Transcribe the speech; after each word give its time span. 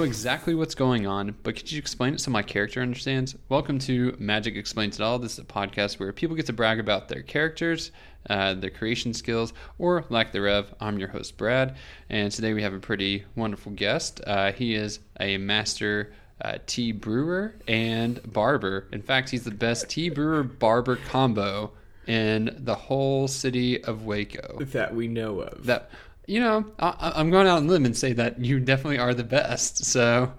know 0.00 0.06
exactly 0.06 0.54
what's 0.54 0.74
going 0.74 1.06
on, 1.06 1.34
but 1.42 1.54
could 1.54 1.70
you 1.70 1.78
explain 1.78 2.14
it 2.14 2.20
so 2.22 2.30
my 2.30 2.42
character 2.42 2.80
understands? 2.80 3.36
Welcome 3.50 3.78
to 3.80 4.16
Magic 4.18 4.56
Explains 4.56 4.98
It 4.98 5.02
All. 5.02 5.18
This 5.18 5.34
is 5.34 5.40
a 5.40 5.44
podcast 5.44 6.00
where 6.00 6.10
people 6.10 6.34
get 6.34 6.46
to 6.46 6.54
brag 6.54 6.80
about 6.80 7.08
their 7.08 7.20
characters, 7.20 7.92
uh, 8.30 8.54
their 8.54 8.70
creation 8.70 9.12
skills, 9.12 9.52
or 9.76 10.06
lack 10.08 10.32
thereof. 10.32 10.74
I'm 10.80 10.98
your 10.98 11.08
host, 11.08 11.36
Brad, 11.36 11.76
and 12.08 12.32
today 12.32 12.54
we 12.54 12.62
have 12.62 12.72
a 12.72 12.78
pretty 12.78 13.26
wonderful 13.36 13.72
guest. 13.72 14.22
Uh, 14.26 14.52
he 14.52 14.74
is 14.74 15.00
a 15.20 15.36
master 15.36 16.14
uh, 16.40 16.56
tea 16.64 16.92
brewer 16.92 17.56
and 17.68 18.20
barber. 18.32 18.86
In 18.92 19.02
fact, 19.02 19.28
he's 19.28 19.44
the 19.44 19.50
best 19.50 19.90
tea 19.90 20.08
brewer 20.08 20.42
barber 20.42 20.96
combo 20.96 21.72
in 22.06 22.56
the 22.58 22.74
whole 22.74 23.28
city 23.28 23.84
of 23.84 24.06
Waco. 24.06 24.64
that 24.64 24.94
we 24.94 25.08
know 25.08 25.40
of. 25.40 25.66
That 25.66 25.90
you 26.26 26.40
know, 26.40 26.64
I, 26.78 27.12
I'm 27.16 27.30
going 27.30 27.46
out 27.46 27.58
on 27.58 27.66
limb 27.66 27.84
and 27.86 27.96
say 27.96 28.12
that 28.14 28.44
you 28.44 28.60
definitely 28.60 28.98
are 28.98 29.14
the 29.14 29.24
best. 29.24 29.84
So 29.84 30.32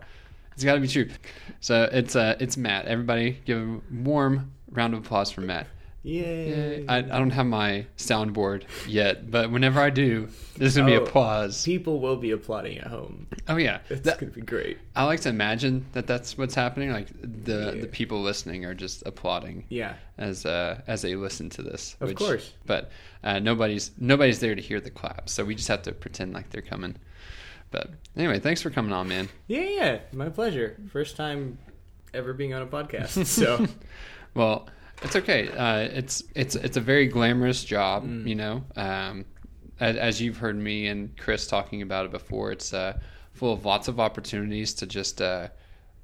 it's 0.53 0.63
got 0.63 0.75
to 0.75 0.79
be 0.79 0.87
true. 0.87 1.09
So 1.59 1.89
it's 1.91 2.15
uh, 2.15 2.35
it's 2.39 2.57
Matt. 2.57 2.85
Everybody, 2.85 3.39
give 3.45 3.57
a 3.59 3.81
warm 3.91 4.51
round 4.71 4.93
of 4.93 5.01
applause 5.01 5.31
for 5.31 5.41
Matt. 5.41 5.67
Yay! 6.03 6.83
I, 6.87 6.97
I 6.97 7.01
don't 7.01 7.29
have 7.29 7.45
my 7.45 7.85
soundboard 7.95 8.63
yet, 8.87 9.29
but 9.29 9.51
whenever 9.51 9.79
I 9.79 9.91
do, 9.91 10.29
there's 10.57 10.75
gonna 10.75 10.89
be 10.89 10.97
Oh. 10.97 11.03
applause. 11.03 11.63
People 11.63 11.99
will 11.99 12.15
be 12.15 12.31
applauding 12.31 12.79
at 12.79 12.87
home. 12.87 13.27
Oh 13.47 13.57
yeah, 13.57 13.79
It's 13.89 14.01
That- 14.01 14.19
gonna 14.19 14.31
be 14.31 14.41
great. 14.41 14.79
I 14.95 15.03
like 15.05 15.19
to 15.21 15.29
imagine 15.29 15.85
that 15.91 16.07
that's 16.07 16.37
what's 16.37 16.55
happening. 16.55 16.91
Like 16.91 17.07
the 17.21 17.73
Yeah. 17.75 17.81
the 17.81 17.87
people 17.87 18.21
listening 18.23 18.65
are 18.65 18.73
just 18.73 19.03
applauding 19.05 19.65
Yeah. 19.69 19.93
as 20.17 20.43
uh, 20.45 20.81
as 20.87 21.03
they 21.03 21.15
listen 21.15 21.49
to 21.51 21.61
this. 21.61 21.95
Of 21.99 22.15
course. 22.15 22.51
but 22.65 22.89
uh, 23.23 23.37
nobody's 23.37 23.91
nobody's 23.99 24.39
there 24.39 24.55
to 24.55 24.61
hear 24.61 24.81
the 24.81 24.89
claps, 24.89 25.31
so 25.33 25.45
we 25.45 25.53
just 25.53 25.67
have 25.67 25.83
to 25.83 25.91
pretend 25.91 26.33
like 26.33 26.49
they're 26.49 26.63
coming. 26.63 26.95
But 27.69 27.91
anyway, 28.17 28.39
thanks 28.39 28.61
for 28.61 28.69
coming 28.71 28.91
on, 28.91 29.07
man. 29.07 29.29
Yeah, 29.47 29.61
yeah. 29.61 29.99
My 30.11 30.29
pleasure. 30.29 30.77
First 30.91 31.15
time 31.15 31.59
ever 32.13 32.33
being 32.33 32.53
on 32.55 32.63
a 32.63 32.65
podcast. 32.67 33.23
So 33.27 33.67
Well, 34.33 34.67
it's 35.03 35.15
okay. 35.15 35.49
Uh, 35.49 35.79
it's 35.79 36.23
it's 36.35 36.55
it's 36.55 36.77
a 36.77 36.81
very 36.81 37.07
glamorous 37.07 37.63
job, 37.63 38.05
Mm. 38.07 38.27
you 38.27 38.35
know. 38.35 38.63
Um, 38.75 39.25
as, 39.79 39.95
as 39.97 40.21
you've 40.21 40.37
heard 40.37 40.55
me 40.57 40.87
and 40.87 41.15
Chris 41.17 41.47
talking 41.47 41.81
about 41.81 42.05
it 42.05 42.11
before, 42.11 42.51
it's 42.51 42.73
uh, 42.73 42.99
full 43.33 43.53
of 43.53 43.65
lots 43.65 43.87
of 43.87 43.99
opportunities 43.99 44.73
to 44.75 44.85
just 44.85 45.21
uh, 45.21 45.47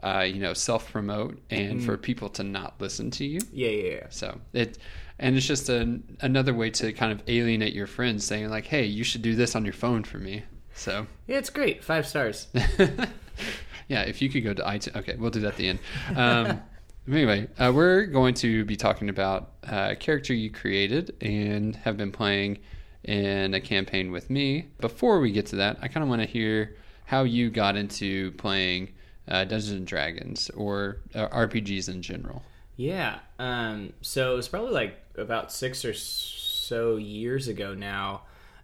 uh, 0.03 0.25
you 0.27 0.39
know 0.39 0.53
self 0.53 0.91
promote 0.91 1.39
and 1.49 1.83
for 1.83 1.97
people 1.97 2.29
to 2.29 2.43
not 2.43 2.75
listen 2.79 3.11
to 3.11 3.25
you. 3.25 3.39
yeah, 3.51 3.69
yeah, 3.69 3.91
yeah. 3.93 4.05
So 4.09 4.39
it 4.53 4.77
and 5.19 5.35
it's 5.35 5.47
just 5.47 5.69
an, 5.69 6.17
another 6.21 6.53
way 6.53 6.69
to 6.69 6.93
kind 6.93 7.11
of 7.11 7.21
alienate 7.27 7.73
your 7.73 7.87
friends, 7.87 8.23
saying 8.25 8.49
like, 8.49 8.65
"Hey, 8.65 8.85
you 8.85 9.03
should 9.03 9.21
do 9.21 9.35
this 9.35 9.55
on 9.55 9.63
your 9.63 9.73
phone 9.73 10.03
for 10.03 10.17
me." 10.19 10.43
So 10.73 11.07
Yeah, 11.27 11.37
it's 11.37 11.49
great. 11.49 11.83
Five 11.83 12.07
stars. 12.07 12.47
yeah, 13.87 14.01
if 14.03 14.21
you 14.21 14.29
could 14.29 14.43
go 14.43 14.53
to 14.53 14.61
iTunes. 14.63 14.95
Okay, 14.97 15.15
we'll 15.17 15.31
do 15.31 15.39
that 15.41 15.49
at 15.49 15.57
the 15.57 15.69
end. 15.69 15.79
Um, 16.15 16.61
anyway, 17.07 17.47
uh, 17.57 17.71
we're 17.73 18.05
going 18.05 18.33
to 18.35 18.65
be 18.65 18.75
talking 18.75 19.09
about 19.09 19.51
uh, 19.63 19.89
a 19.91 19.95
character 19.95 20.33
you 20.33 20.51
created 20.51 21.15
and 21.21 21.75
have 21.77 21.97
been 21.97 22.11
playing 22.11 22.59
in 23.03 23.53
a 23.53 23.61
campaign 23.61 24.11
with 24.11 24.29
me. 24.29 24.67
Before 24.79 25.19
we 25.19 25.31
get 25.31 25.45
to 25.47 25.57
that, 25.57 25.77
I 25.81 25.87
kind 25.87 26.03
of 26.03 26.09
want 26.09 26.21
to 26.21 26.27
hear 26.27 26.75
how 27.05 27.23
you 27.23 27.49
got 27.49 27.75
into 27.75 28.31
playing 28.33 28.93
uh, 29.27 29.45
Dungeons 29.45 29.71
and 29.71 29.87
Dragons 29.87 30.49
or 30.51 30.97
uh, 31.15 31.27
RPGs 31.29 31.89
in 31.89 32.01
general. 32.01 32.43
Yeah. 32.75 33.19
Um, 33.39 33.93
so 34.01 34.33
it 34.33 34.35
was 34.35 34.47
probably 34.47 34.71
like 34.71 34.97
about 35.15 35.51
six 35.51 35.85
or 35.85 35.93
so 35.93 36.97
years 36.97 37.47
ago 37.47 37.73
now. 37.73 38.23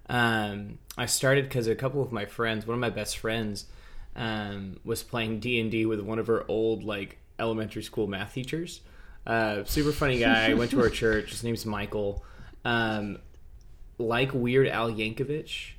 Um, 0.09 0.79
I 0.97 1.05
started 1.05 1.45
because 1.45 1.67
a 1.67 1.75
couple 1.75 2.01
of 2.01 2.11
my 2.11 2.25
friends, 2.25 2.67
one 2.67 2.75
of 2.75 2.81
my 2.81 2.89
best 2.89 3.17
friends, 3.17 3.65
um, 4.15 4.79
was 4.83 5.01
playing 5.01 5.39
D 5.39 5.59
and 5.59 5.71
D 5.71 5.85
with 5.85 6.01
one 6.01 6.19
of 6.19 6.27
her 6.27 6.45
old 6.47 6.83
like 6.83 7.17
elementary 7.39 7.83
school 7.83 8.07
math 8.07 8.33
teachers. 8.33 8.81
Uh, 9.25 9.63
super 9.65 9.91
funny 9.91 10.19
guy. 10.19 10.53
went 10.53 10.71
to 10.71 10.81
our 10.81 10.89
church. 11.03 11.31
His 11.31 11.43
name's 11.43 11.65
Michael. 11.65 12.23
Um, 12.65 13.19
like 13.97 14.33
Weird 14.33 14.67
Al 14.67 14.91
Yankovic, 14.91 15.71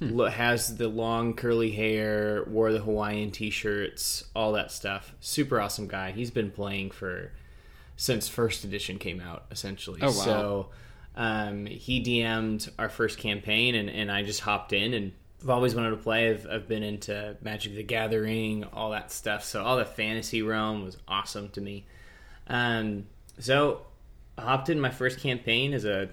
lo- 0.00 0.26
has 0.28 0.76
the 0.76 0.88
long 0.88 1.34
curly 1.34 1.70
hair, 1.70 2.44
wore 2.46 2.72
the 2.72 2.80
Hawaiian 2.80 3.30
t-shirts, 3.30 4.24
all 4.34 4.52
that 4.52 4.70
stuff. 4.72 5.14
Super 5.20 5.60
awesome 5.60 5.86
guy. 5.86 6.12
He's 6.12 6.30
been 6.30 6.50
playing 6.50 6.90
for 6.90 7.32
since 7.96 8.28
first 8.28 8.64
edition 8.64 8.98
came 8.98 9.20
out, 9.20 9.44
essentially. 9.50 10.00
Oh, 10.02 10.06
wow. 10.06 10.10
So 10.12 10.68
um, 11.16 11.66
he 11.66 12.02
DM'd 12.02 12.70
our 12.78 12.88
first 12.88 13.18
campaign, 13.18 13.74
and, 13.74 13.90
and 13.90 14.10
I 14.10 14.22
just 14.22 14.40
hopped 14.40 14.72
in, 14.72 14.94
and 14.94 15.12
I've 15.42 15.50
always 15.50 15.74
wanted 15.74 15.90
to 15.90 15.96
play. 15.96 16.30
I've, 16.30 16.46
I've 16.50 16.68
been 16.68 16.82
into 16.82 17.36
Magic 17.40 17.74
the 17.74 17.82
Gathering, 17.82 18.64
all 18.72 18.90
that 18.90 19.10
stuff. 19.10 19.42
So 19.44 19.62
all 19.62 19.76
the 19.78 19.84
fantasy 19.84 20.42
realm 20.42 20.84
was 20.84 20.96
awesome 21.08 21.48
to 21.50 21.60
me. 21.60 21.86
Um, 22.46 23.06
so 23.38 23.82
I 24.36 24.42
hopped 24.42 24.68
in 24.68 24.80
my 24.80 24.90
first 24.90 25.20
campaign 25.20 25.72
as 25.72 25.84
a 25.84 26.10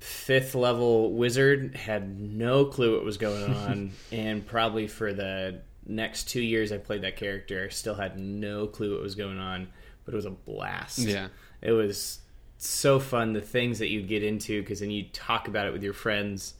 fifth 0.00 0.54
level 0.54 1.12
wizard 1.12 1.76
had 1.76 2.18
no 2.18 2.64
clue 2.64 2.96
what 2.96 3.04
was 3.04 3.16
going 3.18 3.54
on 3.54 3.92
and 4.10 4.44
probably 4.44 4.88
for 4.88 5.12
the 5.12 5.60
next 5.86 6.24
two 6.28 6.40
years 6.40 6.72
i 6.72 6.76
played 6.76 7.02
that 7.02 7.16
character 7.16 7.70
still 7.70 7.94
had 7.94 8.18
no 8.18 8.66
clue 8.66 8.94
what 8.94 9.02
was 9.02 9.14
going 9.14 9.38
on 9.38 9.68
but 10.04 10.12
it 10.12 10.16
was 10.16 10.24
a 10.26 10.30
blast 10.30 10.98
Yeah. 10.98 11.28
it 11.60 11.70
was 11.70 12.18
so 12.58 12.98
fun 12.98 13.32
the 13.32 13.40
things 13.40 13.78
that 13.78 13.90
you 13.90 14.02
get 14.02 14.24
into 14.24 14.60
because 14.60 14.80
then 14.80 14.90
you 14.90 15.04
talk 15.12 15.46
about 15.46 15.68
it 15.68 15.72
with 15.72 15.84
your 15.84 15.92
friends 15.92 16.54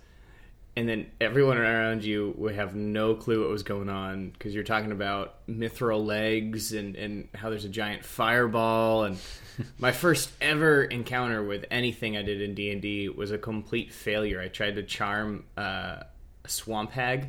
and 0.75 0.89
then 0.89 1.07
everyone 1.21 1.59
around 1.59 2.03
you 2.03 2.35
would 2.39 2.55
have 2.55 2.75
no 2.75 3.15
clue 3.15 3.43
what 3.43 3.51
was 3.51 3.63
going 3.63 3.89
on 3.89 4.31
because 4.31 4.55
you're 4.55 4.65
talking 4.65 4.93
about 4.93 5.47
mithril 5.47 6.05
legs 6.05 6.73
and, 6.73 6.97
and 6.97 7.29
how 7.35 7.51
there's 7.51 7.67
a 7.67 7.69
giant 7.69 8.05
fireball 8.05 9.05
and 9.05 9.19
my 9.79 9.93
first 9.93 10.31
ever 10.41 10.85
encounter 10.85 11.43
with 11.43 11.67
anything 11.71 12.17
I 12.17 12.23
did 12.23 12.41
in 12.41 12.55
D 12.55 12.71
and 12.71 12.81
D 12.81 13.09
was 13.09 13.31
a 13.31 13.39
complete 13.39 13.93
failure. 13.93 14.41
I 14.41 14.49
tried 14.49 14.77
to 14.77 14.83
charm 14.83 15.45
uh, 15.59 16.03
a 16.45 16.49
swamp 16.49 16.93
hag, 16.93 17.29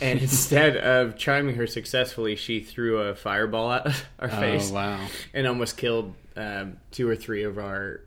and 0.00 0.18
instead 0.22 0.76
of 0.78 1.16
charming 1.16 1.56
her 1.56 1.66
successfully, 1.66 2.36
she 2.36 2.60
threw 2.60 2.98
a 2.98 3.14
fireball 3.14 3.72
at 3.72 4.04
our 4.18 4.28
face 4.28 4.70
Oh 4.70 4.74
wow! 4.74 5.06
and 5.34 5.46
almost 5.46 5.76
killed 5.76 6.14
um, 6.36 6.78
two 6.90 7.06
or 7.08 7.16
three 7.16 7.44
of 7.44 7.58
our 7.58 8.00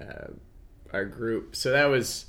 uh, 0.00 0.32
our 0.92 1.04
group. 1.04 1.54
So 1.54 1.70
that 1.70 1.86
was 1.86 2.26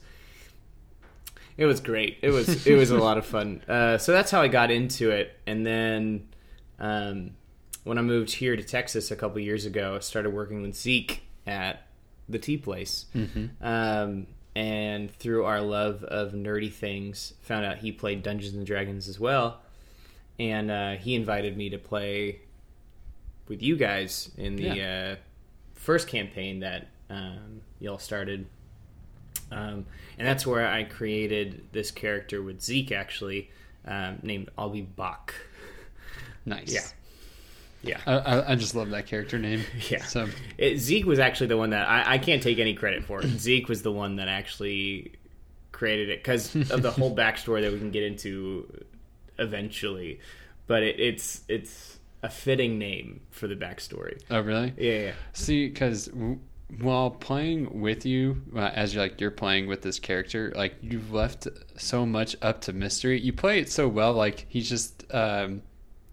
it 1.57 1.65
was 1.65 1.79
great. 1.79 2.17
It 2.21 2.29
was 2.29 2.65
it 2.67 2.75
was 2.75 2.91
a 2.91 2.97
lot 2.97 3.17
of 3.17 3.25
fun. 3.25 3.61
Uh, 3.69 3.97
so 3.97 4.11
that's 4.11 4.31
how 4.31 4.41
I 4.41 4.47
got 4.47 4.71
into 4.71 5.09
it, 5.11 5.37
and 5.47 5.65
then 5.65 6.27
um, 6.79 7.31
when 7.83 7.97
I 7.97 8.01
moved 8.01 8.31
here 8.31 8.55
to 8.55 8.63
Texas 8.63 9.11
a 9.11 9.15
couple 9.15 9.39
years 9.39 9.65
ago, 9.65 9.95
I 9.95 9.99
started 9.99 10.31
working 10.33 10.61
with 10.61 10.75
Zeke 10.75 11.23
at 11.45 11.87
the 12.29 12.39
Tea 12.39 12.57
Place. 12.57 13.05
Um, 13.61 14.27
and 14.55 15.11
through 15.15 15.45
our 15.45 15.61
love 15.61 16.03
of 16.03 16.33
nerdy 16.33 16.71
things, 16.71 17.33
found 17.41 17.65
out 17.65 17.77
he 17.79 17.91
played 17.91 18.21
Dungeons 18.23 18.53
and 18.53 18.65
Dragons 18.65 19.07
as 19.07 19.19
well, 19.19 19.61
and 20.39 20.69
uh, 20.71 20.91
he 20.93 21.15
invited 21.15 21.57
me 21.57 21.69
to 21.69 21.77
play 21.77 22.41
with 23.47 23.61
you 23.61 23.75
guys 23.75 24.31
in 24.37 24.55
the 24.55 24.81
uh, 24.81 25.15
first 25.73 26.07
campaign 26.07 26.59
that 26.61 26.87
um, 27.09 27.61
y'all 27.79 27.97
started. 27.97 28.45
Um, 29.53 29.85
and 30.17 30.27
that's 30.27 30.45
where 30.47 30.67
I 30.67 30.83
created 30.83 31.67
this 31.71 31.91
character 31.91 32.41
with 32.41 32.61
Zeke, 32.61 32.91
actually, 32.91 33.49
um, 33.85 34.19
named 34.23 34.49
Albi 34.57 34.81
Bach. 34.81 35.33
Nice. 36.45 36.73
Yeah. 36.73 36.81
Yeah. 37.83 37.99
I, 38.05 38.13
I, 38.17 38.51
I 38.51 38.55
just 38.55 38.75
love 38.75 38.89
that 38.91 39.05
character 39.07 39.37
name. 39.37 39.63
Yeah. 39.89 40.03
So 40.05 40.27
It, 40.57 40.77
Zeke 40.77 41.05
was 41.05 41.19
actually 41.19 41.47
the 41.47 41.57
one 41.57 41.71
that 41.71 41.87
I, 41.87 42.13
I 42.13 42.17
can't 42.17 42.41
take 42.41 42.59
any 42.59 42.73
credit 42.73 43.03
for. 43.03 43.21
Zeke 43.27 43.67
was 43.69 43.81
the 43.81 43.91
one 43.91 44.15
that 44.17 44.27
actually 44.27 45.13
created 45.71 46.09
it 46.09 46.19
because 46.23 46.55
of 46.71 46.81
the 46.81 46.91
whole 46.91 47.15
backstory 47.23 47.61
that 47.61 47.71
we 47.73 47.79
can 47.79 47.91
get 47.91 48.03
into 48.03 48.85
eventually. 49.37 50.19
But 50.67 50.83
it, 50.83 50.99
it's 50.99 51.41
it's 51.49 51.99
a 52.21 52.29
fitting 52.29 52.79
name 52.79 53.19
for 53.31 53.47
the 53.47 53.55
backstory. 53.55 54.21
oh 54.29 54.39
really? 54.39 54.73
Yeah, 54.77 54.99
yeah. 54.99 55.11
See, 55.33 55.67
because 55.67 56.05
w- 56.07 56.39
while 56.79 57.11
playing 57.11 57.81
with 57.81 58.05
you, 58.05 58.41
uh, 58.55 58.71
as 58.73 58.93
you're 58.93 59.03
like 59.03 59.19
you're 59.21 59.31
playing 59.31 59.67
with 59.67 59.81
this 59.81 59.99
character, 59.99 60.51
like 60.55 60.75
you've 60.81 61.13
left 61.13 61.47
so 61.77 62.05
much 62.05 62.35
up 62.41 62.61
to 62.61 62.73
mystery. 62.73 63.19
You 63.19 63.33
play 63.33 63.59
it 63.59 63.69
so 63.69 63.87
well. 63.87 64.13
Like 64.13 64.45
he's 64.49 64.69
just, 64.69 65.05
um, 65.13 65.61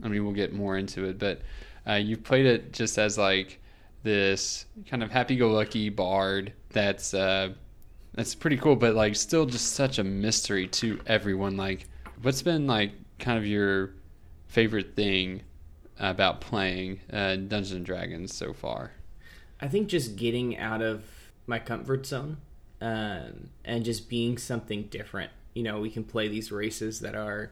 I 0.03 0.09
mean, 0.09 0.25
we'll 0.25 0.35
get 0.35 0.53
more 0.53 0.77
into 0.77 1.05
it, 1.05 1.19
but 1.19 1.43
uh, 1.87 1.95
you've 1.95 2.25
played 2.25 2.47
it 2.47 2.73
just 2.73 2.99
as 2.99 3.19
like 3.19 3.61
this 4.03 4.67
kind 4.87 5.03
of 5.03 5.11
happy-go-lucky 5.11 5.91
bard. 5.91 6.53
That's 6.71 7.15
uh, 7.15 7.51
that's 8.15 8.35
pretty 8.35 8.57
cool, 8.57 8.77
but 8.77 8.95
like 8.95 9.17
still 9.17 9.47
just 9.47 9.73
such 9.73 9.99
a 9.99 10.05
mystery 10.05 10.67
to 10.69 11.01
everyone. 11.07 11.57
Like, 11.57 11.87
what's 12.23 12.43
been 12.43 12.67
like 12.67 12.93
kind 13.19 13.39
of 13.39 13.47
your 13.47 13.93
favorite 14.49 14.97
thing 14.97 15.43
about 15.99 16.41
playing 16.41 17.01
uh, 17.13 17.37
Dungeons 17.37 17.73
and 17.73 17.87
Dragons 17.87 18.35
so 18.35 18.53
far? 18.53 18.93
I 19.61 19.69
think 19.69 19.89
just 19.89 20.17
getting 20.17 20.57
out 20.57 20.83
of 20.83 21.05
my 21.47 21.59
comfort 21.59 22.07
zone 22.07 22.39
um, 22.81 23.51
and 23.65 23.85
just 23.85 24.09
being 24.09 24.39
something 24.39 24.85
different. 24.85 25.31
You 25.55 25.63
know, 25.63 25.81
we 25.81 25.91
can 25.91 26.05
play 26.05 26.29
these 26.29 26.53
races 26.53 27.01
that 27.01 27.15
are, 27.15 27.51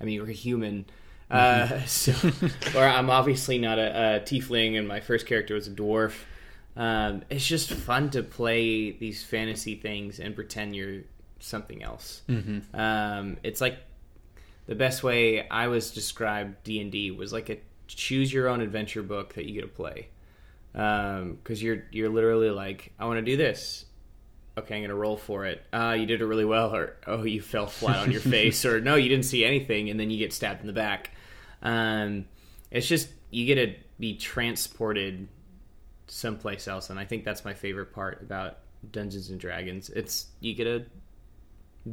I 0.00 0.04
mean, 0.04 0.20
we're 0.20 0.32
human, 0.32 0.86
Uh, 1.32 1.82
so, 1.86 2.12
or 2.76 2.84
I'm 2.84 3.08
obviously 3.08 3.58
not 3.58 3.78
a, 3.78 4.16
a 4.16 4.20
tiefling, 4.20 4.78
and 4.78 4.86
my 4.86 5.00
first 5.00 5.26
character 5.26 5.54
was 5.54 5.66
a 5.66 5.70
dwarf. 5.70 6.14
Um, 6.76 7.22
it's 7.30 7.46
just 7.46 7.70
fun 7.70 8.10
to 8.10 8.22
play 8.22 8.92
these 8.92 9.24
fantasy 9.24 9.74
things 9.74 10.20
and 10.20 10.34
pretend 10.34 10.76
you're 10.76 11.02
something 11.40 11.82
else. 11.82 12.22
Mm-hmm. 12.28 12.78
Um, 12.78 13.38
it's 13.42 13.60
like 13.60 13.78
the 14.66 14.74
best 14.74 15.02
way 15.02 15.48
I 15.48 15.68
was 15.68 15.90
described 15.90 16.62
D 16.64 16.80
and 16.80 16.92
D 16.92 17.10
was 17.10 17.32
like 17.32 17.48
a 17.50 17.58
choose 17.88 18.32
your 18.32 18.48
own 18.48 18.60
adventure 18.60 19.02
book 19.02 19.34
that 19.34 19.46
you 19.46 19.54
get 19.54 19.62
to 19.62 19.68
play. 19.68 20.08
Because 20.72 21.62
you're 21.62 21.84
you're 21.90 22.08
literally 22.08 22.50
like, 22.50 22.92
I 22.98 23.06
want 23.06 23.18
to 23.18 23.22
do 23.22 23.36
this. 23.36 23.84
Okay, 24.56 24.76
I'm 24.76 24.82
gonna 24.82 24.94
roll 24.94 25.16
for 25.16 25.46
it. 25.46 25.62
Uh, 25.72 25.96
you 25.98 26.06
did 26.06 26.20
it 26.20 26.26
really 26.26 26.44
well, 26.44 26.74
or 26.74 26.96
oh, 27.06 27.24
you 27.24 27.40
fell 27.40 27.66
flat 27.66 27.98
on 27.98 28.10
your 28.10 28.20
face, 28.36 28.64
or 28.64 28.80
no, 28.80 28.96
you 28.96 29.08
didn't 29.08 29.24
see 29.24 29.44
anything, 29.44 29.88
and 29.88 29.98
then 29.98 30.10
you 30.10 30.18
get 30.18 30.32
stabbed 30.32 30.60
in 30.60 30.66
the 30.66 30.72
back. 30.72 31.10
Um, 31.62 32.26
it's 32.70 32.86
just 32.86 33.08
you 33.30 33.46
get 33.46 33.54
to 33.54 33.74
be 33.98 34.16
transported 34.16 35.28
someplace 36.06 36.68
else, 36.68 36.90
and 36.90 36.98
I 36.98 37.04
think 37.04 37.24
that's 37.24 37.44
my 37.44 37.54
favorite 37.54 37.92
part 37.94 38.20
about 38.22 38.58
Dungeons 38.90 39.30
and 39.30 39.40
Dragons. 39.40 39.88
It's 39.88 40.26
you 40.40 40.54
get 40.54 40.64
to 40.64 40.84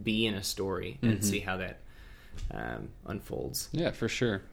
be 0.03 0.25
in 0.25 0.35
a 0.35 0.43
story 0.43 0.99
and 1.01 1.23
see 1.23 1.39
how 1.39 1.57
that 1.57 1.79
um, 2.51 2.89
unfolds. 3.05 3.69
Yeah, 3.71 3.91
for 3.91 4.07
sure. 4.07 4.43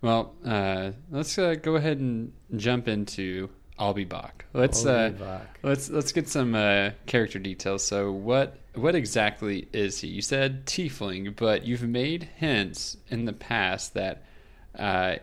Well, 0.00 0.34
uh, 0.44 0.92
let's 1.10 1.38
uh, 1.38 1.54
go 1.54 1.76
ahead 1.76 1.98
and 1.98 2.32
jump 2.56 2.88
into 2.88 3.50
Albie 3.82 4.08
Bach. 4.08 4.44
Let's 4.52 4.86
uh, 4.86 5.40
let's 5.62 5.90
let's 5.90 6.12
get 6.12 6.28
some 6.28 6.54
uh, 6.54 6.90
character 7.06 7.40
details. 7.40 7.84
So, 7.84 8.12
what 8.12 8.58
what 8.74 8.94
exactly 8.94 9.68
is 9.72 9.98
he? 9.98 10.08
You 10.08 10.22
said 10.22 10.66
tiefling, 10.66 11.34
but 11.34 11.64
you've 11.64 11.82
made 11.82 12.28
hints 12.36 12.96
in 13.08 13.24
the 13.24 13.32
past 13.32 13.94
that 13.94 14.24
uh, 14.78 15.16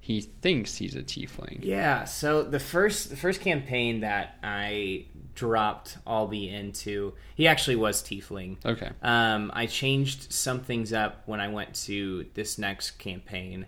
he 0.00 0.20
thinks 0.20 0.76
he's 0.76 0.96
a 0.96 1.02
tiefling. 1.02 1.60
Yeah, 1.62 2.04
so 2.04 2.42
the 2.42 2.58
first 2.58 3.10
the 3.10 3.16
first 3.16 3.40
campaign 3.40 4.00
that 4.00 4.36
I 4.42 5.06
dropped 5.36 5.96
Albie 6.04 6.52
into, 6.52 7.14
he 7.36 7.46
actually 7.46 7.76
was 7.76 8.02
tiefling. 8.02 8.56
Okay. 8.66 8.90
Um, 9.00 9.52
I 9.54 9.66
changed 9.66 10.32
some 10.32 10.60
things 10.60 10.92
up 10.92 11.22
when 11.26 11.40
I 11.40 11.48
went 11.48 11.74
to 11.84 12.26
this 12.34 12.58
next 12.58 12.92
campaign. 12.98 13.66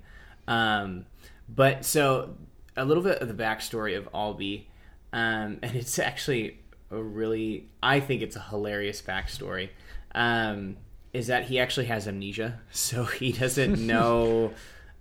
Um, 0.48 1.06
but 1.48 1.84
so 1.84 2.34
a 2.76 2.84
little 2.84 3.02
bit 3.02 3.18
of 3.20 3.28
the 3.28 3.42
backstory 3.42 3.96
of 3.96 4.10
Albie, 4.12 4.64
um, 5.12 5.58
and 5.62 5.74
it's 5.76 5.98
actually 5.98 6.58
a 6.90 7.02
really, 7.02 7.68
I 7.82 8.00
think 8.00 8.22
it's 8.22 8.36
a 8.36 8.42
hilarious 8.42 9.02
backstory. 9.02 9.70
Um, 10.14 10.76
is 11.12 11.28
that 11.28 11.44
he 11.44 11.60
actually 11.60 11.86
has 11.86 12.08
amnesia, 12.08 12.60
so 12.70 13.04
he 13.04 13.32
doesn't 13.32 13.78
know 13.86 14.52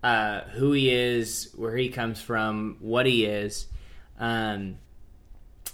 uh, 0.04 0.42
who 0.42 0.72
he 0.74 0.92
is, 0.92 1.52
where 1.56 1.76
he 1.76 1.90
comes 1.90 2.22
from, 2.22 2.78
what 2.80 3.06
he 3.06 3.26
is. 3.26 3.68
Um, 4.20 4.78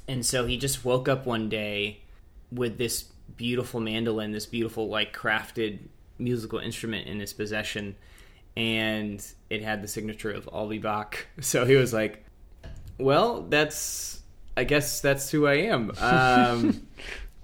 and 0.07 0.25
so 0.25 0.45
he 0.45 0.57
just 0.57 0.83
woke 0.85 1.07
up 1.07 1.25
one 1.25 1.49
day 1.49 2.01
with 2.51 2.77
this 2.77 3.03
beautiful 3.37 3.79
mandolin, 3.79 4.31
this 4.31 4.45
beautiful 4.45 4.87
like 4.87 5.15
crafted 5.15 5.79
musical 6.17 6.59
instrument 6.59 7.07
in 7.07 7.19
his 7.19 7.33
possession, 7.33 7.95
and 8.59 9.25
it 9.49 9.63
had 9.63 9.81
the 9.81 9.87
signature 9.87 10.29
of 10.29 10.45
Albie 10.47 10.81
Bach. 10.81 11.25
So 11.41 11.65
he 11.65 11.75
was 11.75 11.93
like, 11.93 12.25
"Well, 12.97 13.43
that's 13.43 14.21
I 14.57 14.65
guess 14.65 14.99
that's 14.99 15.31
who 15.31 15.47
I 15.47 15.55
am." 15.55 15.91
Um, 15.97 16.87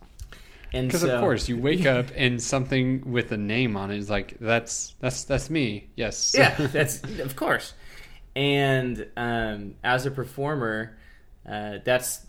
and 0.74 0.88
Because 0.88 1.02
so, 1.02 1.16
of 1.16 1.22
course 1.22 1.48
you 1.48 1.58
wake 1.58 1.86
up 1.98 2.08
and 2.16 2.42
something 2.42 3.10
with 3.10 3.32
a 3.32 3.38
name 3.38 3.78
on 3.78 3.92
it 3.92 3.98
is 3.98 4.10
like 4.10 4.38
that's 4.42 4.94
that's 5.00 5.24
that's 5.24 5.50
me. 5.50 5.88
Yes. 5.96 6.36
yeah, 6.38 6.54
that's 6.68 7.02
of 7.04 7.38
course. 7.38 7.74
And 8.36 9.08
um, 9.16 9.76
as 9.82 10.06
a 10.06 10.12
performer, 10.12 10.98
uh, 11.50 11.78
that's, 11.86 12.26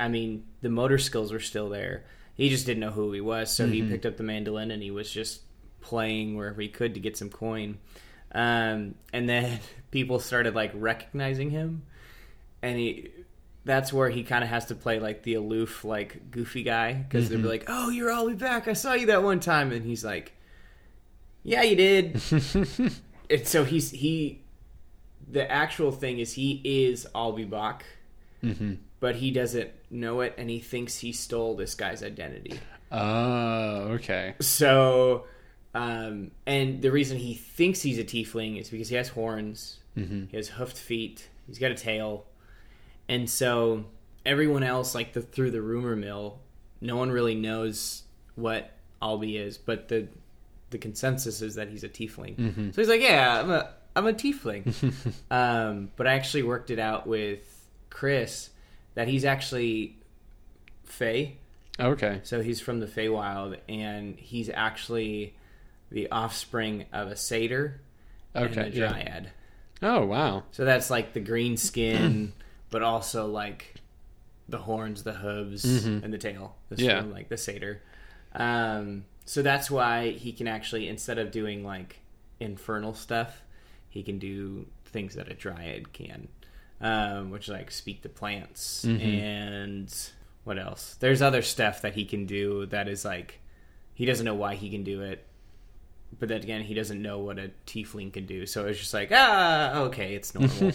I 0.00 0.08
mean, 0.08 0.46
the 0.62 0.70
motor 0.70 0.96
skills 0.96 1.34
were 1.34 1.40
still 1.40 1.68
there. 1.68 2.06
He 2.34 2.48
just 2.48 2.64
didn't 2.64 2.80
know 2.80 2.92
who 2.92 3.12
he 3.12 3.20
was, 3.20 3.52
so 3.52 3.66
he 3.66 3.82
picked 3.82 4.06
up 4.06 4.16
the 4.16 4.22
mandolin 4.22 4.70
and 4.70 4.82
he 4.82 4.90
was 4.90 5.10
just 5.10 5.42
playing 5.86 6.36
wherever 6.36 6.60
he 6.60 6.68
could 6.68 6.94
to 6.94 7.00
get 7.00 7.16
some 7.16 7.30
coin. 7.30 7.78
Um, 8.32 8.96
and 9.12 9.28
then 9.28 9.60
people 9.90 10.18
started 10.18 10.54
like 10.54 10.72
recognizing 10.74 11.50
him, 11.50 11.82
and 12.62 12.78
he. 12.78 13.10
That's 13.64 13.92
where 13.92 14.08
he 14.08 14.22
kind 14.22 14.44
of 14.44 14.50
has 14.50 14.66
to 14.66 14.76
play 14.76 15.00
like 15.00 15.24
the 15.24 15.34
aloof, 15.34 15.84
like 15.84 16.30
goofy 16.30 16.62
guy 16.62 16.92
because 16.92 17.28
they're 17.28 17.38
like, 17.38 17.64
"Oh, 17.66 17.90
you're 17.90 18.12
all 18.12 18.22
the 18.26 18.28
way 18.28 18.34
back. 18.34 18.68
I 18.68 18.74
saw 18.74 18.92
you 18.92 19.06
that 19.06 19.24
one 19.24 19.40
time," 19.40 19.72
and 19.72 19.84
he's 19.84 20.04
like, 20.04 20.34
"Yeah, 21.42 21.62
you 21.62 21.74
did." 21.74 22.22
and 23.30 23.44
so 23.44 23.64
he's 23.64 23.90
he 23.90 24.44
the 25.28 25.50
actual 25.50 25.90
thing 25.90 26.20
is 26.20 26.34
he 26.34 26.60
is 26.64 27.08
Albie 27.12 27.50
Bach, 27.50 27.84
hmm 28.40 28.74
but 29.00 29.16
he 29.16 29.30
doesn't 29.30 29.70
know 29.90 30.20
it 30.20 30.34
and 30.38 30.48
he 30.48 30.58
thinks 30.58 30.98
he 30.98 31.12
stole 31.12 31.54
this 31.54 31.74
guy's 31.74 32.02
identity. 32.02 32.58
Oh, 32.90 33.92
okay. 33.94 34.34
So 34.40 35.24
um 35.76 36.30
and 36.46 36.80
the 36.82 36.90
reason 36.90 37.18
he 37.18 37.34
thinks 37.34 37.82
he's 37.82 37.98
a 37.98 38.04
tiefling 38.04 38.60
is 38.60 38.70
because 38.70 38.88
he 38.88 38.96
has 38.96 39.08
horns, 39.10 39.78
hmm 39.94 40.24
he 40.30 40.36
has 40.36 40.48
hoofed 40.48 40.76
feet, 40.78 41.28
he's 41.46 41.58
got 41.58 41.70
a 41.70 41.74
tail. 41.74 42.24
And 43.08 43.28
so 43.30 43.84
everyone 44.24 44.62
else 44.62 44.94
like 44.94 45.12
the 45.12 45.22
through 45.22 45.50
the 45.52 45.62
rumor 45.62 45.94
mill, 45.94 46.40
no 46.80 46.96
one 46.96 47.10
really 47.10 47.34
knows 47.34 48.02
what 48.34 48.72
Albi 49.00 49.36
is, 49.36 49.58
but 49.58 49.88
the 49.88 50.08
the 50.70 50.78
consensus 50.78 51.42
is 51.42 51.54
that 51.54 51.68
he's 51.68 51.84
a 51.84 51.88
tiefling. 51.88 52.36
Mhm. 52.36 52.74
So 52.74 52.80
he's 52.82 52.88
like, 52.88 53.00
"Yeah, 53.00 53.40
I'm 53.40 53.50
a 53.50 53.70
I'm 53.94 54.06
a 54.06 54.12
tiefling." 54.12 54.64
um, 55.30 55.90
but 55.96 56.06
I 56.06 56.14
actually 56.14 56.42
worked 56.42 56.70
it 56.70 56.78
out 56.80 57.06
with 57.06 57.68
Chris 57.90 58.50
that 58.94 59.06
he's 59.08 59.24
actually 59.24 59.96
Fey. 60.84 61.36
Okay. 61.78 62.20
So 62.24 62.40
he's 62.42 62.60
from 62.60 62.80
the 62.80 62.86
Feywild, 62.86 63.58
and 63.68 64.18
he's 64.18 64.48
actually 64.50 65.34
the 65.90 66.10
offspring 66.10 66.86
of 66.92 67.08
a 67.08 67.16
satyr 67.16 67.80
Okay. 68.34 68.46
and 68.60 68.74
a 68.74 68.76
yeah. 68.76 68.88
dryad. 68.88 69.30
Oh 69.82 70.04
wow. 70.06 70.44
So 70.52 70.64
that's 70.64 70.90
like 70.90 71.12
the 71.12 71.20
green 71.20 71.56
skin, 71.56 72.32
but 72.70 72.82
also 72.82 73.26
like 73.26 73.74
the 74.48 74.58
horns, 74.58 75.02
the 75.02 75.12
hooves, 75.14 75.64
Mhm. 75.64 76.02
and 76.04 76.12
the 76.12 76.18
tail. 76.18 76.56
This 76.68 76.80
Yeah. 76.80 77.00
one, 77.00 77.10
like 77.12 77.28
the 77.28 77.36
satyr. 77.36 77.82
Um, 78.34 79.04
so 79.24 79.42
that's 79.42 79.70
why 79.70 80.10
he 80.12 80.32
can 80.32 80.46
actually, 80.46 80.88
instead 80.88 81.18
of 81.18 81.30
doing 81.30 81.64
like 81.64 82.00
infernal 82.40 82.94
stuff, 82.94 83.42
he 83.88 84.02
can 84.02 84.18
do 84.18 84.66
things 84.84 85.14
that 85.14 85.28
a 85.28 85.34
dryad 85.34 85.92
can, 85.92 86.28
um, 86.80 87.30
which 87.30 87.44
is 87.44 87.48
like 87.48 87.70
speak 87.70 88.02
to 88.02 88.08
plants 88.08 88.84
Mhm. 88.84 89.00
and 89.02 90.10
what 90.44 90.58
else? 90.58 90.94
There's 91.00 91.22
other 91.22 91.42
stuff 91.42 91.82
that 91.82 91.94
he 91.94 92.04
can 92.04 92.24
do 92.26 92.66
that 92.66 92.88
is 92.88 93.04
like 93.04 93.40
he 93.94 94.04
doesn't 94.04 94.24
know 94.26 94.34
why 94.34 94.54
he 94.54 94.70
can 94.70 94.84
do 94.84 95.00
it. 95.02 95.26
But 96.18 96.28
then 96.30 96.42
again, 96.42 96.62
he 96.62 96.72
doesn't 96.74 97.00
know 97.02 97.18
what 97.18 97.38
a 97.38 97.50
tiefling 97.66 98.12
can 98.12 98.24
do, 98.26 98.46
so 98.46 98.66
it's 98.66 98.78
just 98.78 98.94
like, 98.94 99.10
ah, 99.12 99.80
okay, 99.80 100.14
it's 100.14 100.34
normal. 100.34 100.72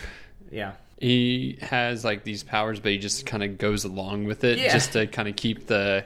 yeah, 0.50 0.72
he 0.98 1.58
has 1.60 2.04
like 2.04 2.24
these 2.24 2.42
powers, 2.42 2.80
but 2.80 2.92
he 2.92 2.98
just 2.98 3.26
kind 3.26 3.42
of 3.42 3.58
goes 3.58 3.84
along 3.84 4.24
with 4.24 4.44
it 4.44 4.58
Yeah. 4.58 4.72
just 4.72 4.92
to 4.94 5.06
kind 5.06 5.28
of 5.28 5.36
keep 5.36 5.66
the 5.66 6.04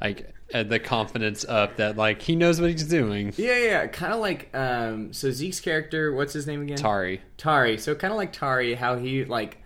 like 0.00 0.34
uh, 0.52 0.62
the 0.64 0.78
confidence 0.80 1.44
up 1.44 1.76
that 1.76 1.96
like 1.96 2.20
he 2.22 2.34
knows 2.34 2.60
what 2.60 2.70
he's 2.70 2.84
doing. 2.88 3.32
yeah, 3.36 3.56
yeah. 3.56 3.86
Kind 3.86 4.12
of 4.12 4.20
like, 4.20 4.50
um, 4.54 5.12
so 5.12 5.30
Zeke's 5.30 5.60
character, 5.60 6.12
what's 6.12 6.32
his 6.32 6.46
name 6.46 6.62
again? 6.62 6.76
Tari. 6.76 7.20
Tari. 7.36 7.78
So 7.78 7.94
kind 7.94 8.12
of 8.12 8.16
like 8.18 8.32
Tari, 8.32 8.74
how 8.74 8.96
he 8.96 9.24
like, 9.24 9.58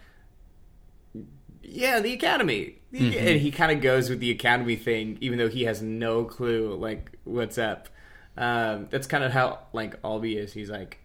yeah, 1.63 2.01
the 2.01 2.13
academy, 2.13 2.77
Mhm. 2.93 3.17
and 3.17 3.41
he 3.41 3.51
kind 3.51 3.73
of 3.73 3.81
goes 3.81 4.09
with 4.09 4.21
the 4.21 4.31
academy 4.31 4.77
thing, 4.77 5.19
even 5.21 5.39
though 5.39 5.49
he 5.49 5.65
has 5.65 5.83
no 5.83 6.25
clue 6.25 6.75
like 6.75 7.13
what's 7.25 7.59
up. 7.59 7.89
Um, 8.39 8.87
that's 8.89 9.09
kind 9.09 9.25
of 9.25 9.33
how 9.33 9.59
like 9.73 10.01
Albie 10.03 10.37
is. 10.37 10.53
He's 10.53 10.71
like, 10.71 10.99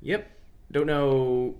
yep, 0.00 0.28
don't 0.70 0.86
know. 0.86 1.54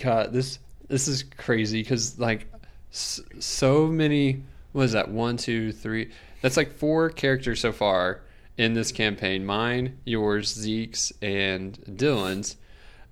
God, 0.00 0.32
this 0.32 0.58
this 0.88 1.06
is 1.06 1.22
crazy 1.36 1.82
because 1.82 2.18
like 2.18 2.46
so 2.90 3.86
many. 3.86 4.42
What 4.72 4.84
is 4.84 4.92
that? 4.92 5.10
One, 5.10 5.36
two, 5.36 5.70
three. 5.70 6.10
That's 6.40 6.56
like 6.56 6.72
four 6.72 7.10
characters 7.10 7.60
so 7.60 7.72
far 7.72 8.22
in 8.56 8.72
this 8.72 8.90
campaign. 8.90 9.44
Mine, 9.44 9.98
yours, 10.04 10.48
Zeke's, 10.48 11.12
and 11.20 11.78
Dylan's. 11.84 12.56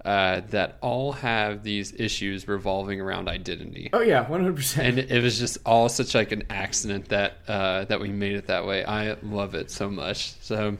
Uh, 0.03 0.41
that 0.49 0.79
all 0.81 1.13
have 1.13 1.63
these 1.63 1.93
issues 1.93 2.49
revolving 2.49 3.03
around 3.03 3.29
identity. 3.29 3.91
Oh 3.93 4.01
yeah, 4.01 4.27
one 4.27 4.41
hundred 4.41 4.57
percent. 4.57 4.99
and 4.99 4.99
it 4.99 5.23
was 5.23 5.39
just 5.39 5.59
all 5.67 5.91
such 5.91 6.15
like 6.15 6.33
an 6.33 6.45
accident 6.49 7.11
that 7.11 7.35
uh, 7.47 7.85
that 7.85 8.01
we 8.01 8.09
made 8.09 8.37
it 8.37 8.47
that 8.47 8.65
way. 8.65 8.83
I 8.83 9.19
love 9.23 9.55
it 9.55 9.71
so 9.71 9.91
much. 9.91 10.33
So 10.41 10.79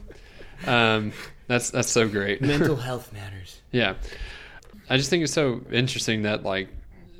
um, 0.67 1.11
that's 1.47 1.71
that's 1.71 1.89
so 1.89 2.07
great. 2.07 2.41
Mental 2.41 2.75
health 2.75 3.11
matters. 3.13 3.59
yeah, 3.71 3.95
I 4.89 4.97
just 4.97 5.09
think 5.09 5.23
it's 5.23 5.33
so 5.33 5.61
interesting 5.71 6.23
that 6.23 6.43
like 6.43 6.69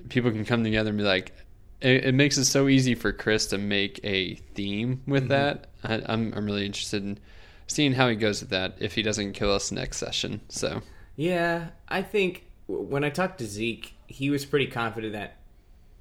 people 0.10 0.31
can 0.31 0.45
come 0.45 0.63
together 0.63 0.89
and 0.89 0.98
be 0.98 1.03
like. 1.03 1.33
It, 1.81 2.05
it 2.05 2.13
makes 2.13 2.38
it 2.38 2.45
so 2.45 2.67
easy 2.67 2.93
for 2.93 3.12
Chris 3.12 3.48
to 3.48 3.57
make 3.57 4.00
a 4.03 4.36
theme 4.36 5.01
with 5.07 5.29
that. 5.29 5.65
I, 5.83 5.95
I'm 6.05 6.31
I'm 6.36 6.45
really 6.45 6.63
interested 6.67 7.01
in 7.03 7.17
seeing 7.65 7.93
how 7.93 8.07
he 8.07 8.15
goes 8.15 8.41
with 8.41 8.51
that 8.51 8.75
if 8.79 8.93
he 8.93 9.01
doesn't 9.01 9.33
kill 9.33 9.51
us 9.51 9.71
next 9.71 9.98
session. 9.98 10.41
So 10.48 10.83
Yeah, 11.15 11.69
I 11.88 12.03
think 12.03 12.45
when 12.67 13.03
I 13.03 13.10
talked 13.10 13.39
to 13.39 13.48
Zeke, 13.48 13.95
he 14.05 14.29
was 14.29 14.45
pretty 14.45 14.67
confident 14.67 15.13
that 15.13 15.38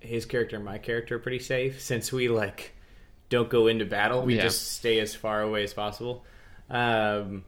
his 0.01 0.27
character 0.27 0.57
and 0.57 0.65
my 0.67 0.77
character 0.77 1.17
are 1.17 1.19
pretty 1.19 1.39
safe 1.39 1.81
since 1.81 2.13
we 2.13 2.29
like 2.29 2.75
don't 3.31 3.49
go 3.49 3.67
into 3.67 3.87
battle. 3.87 4.21
We 4.21 4.37
Yeah. 4.37 4.43
just 4.43 4.73
stay 4.73 4.99
as 5.01 5.15
far 5.15 5.41
away 5.41 5.63
as 5.63 5.73
possible. 5.73 6.27
Um, 6.71 7.45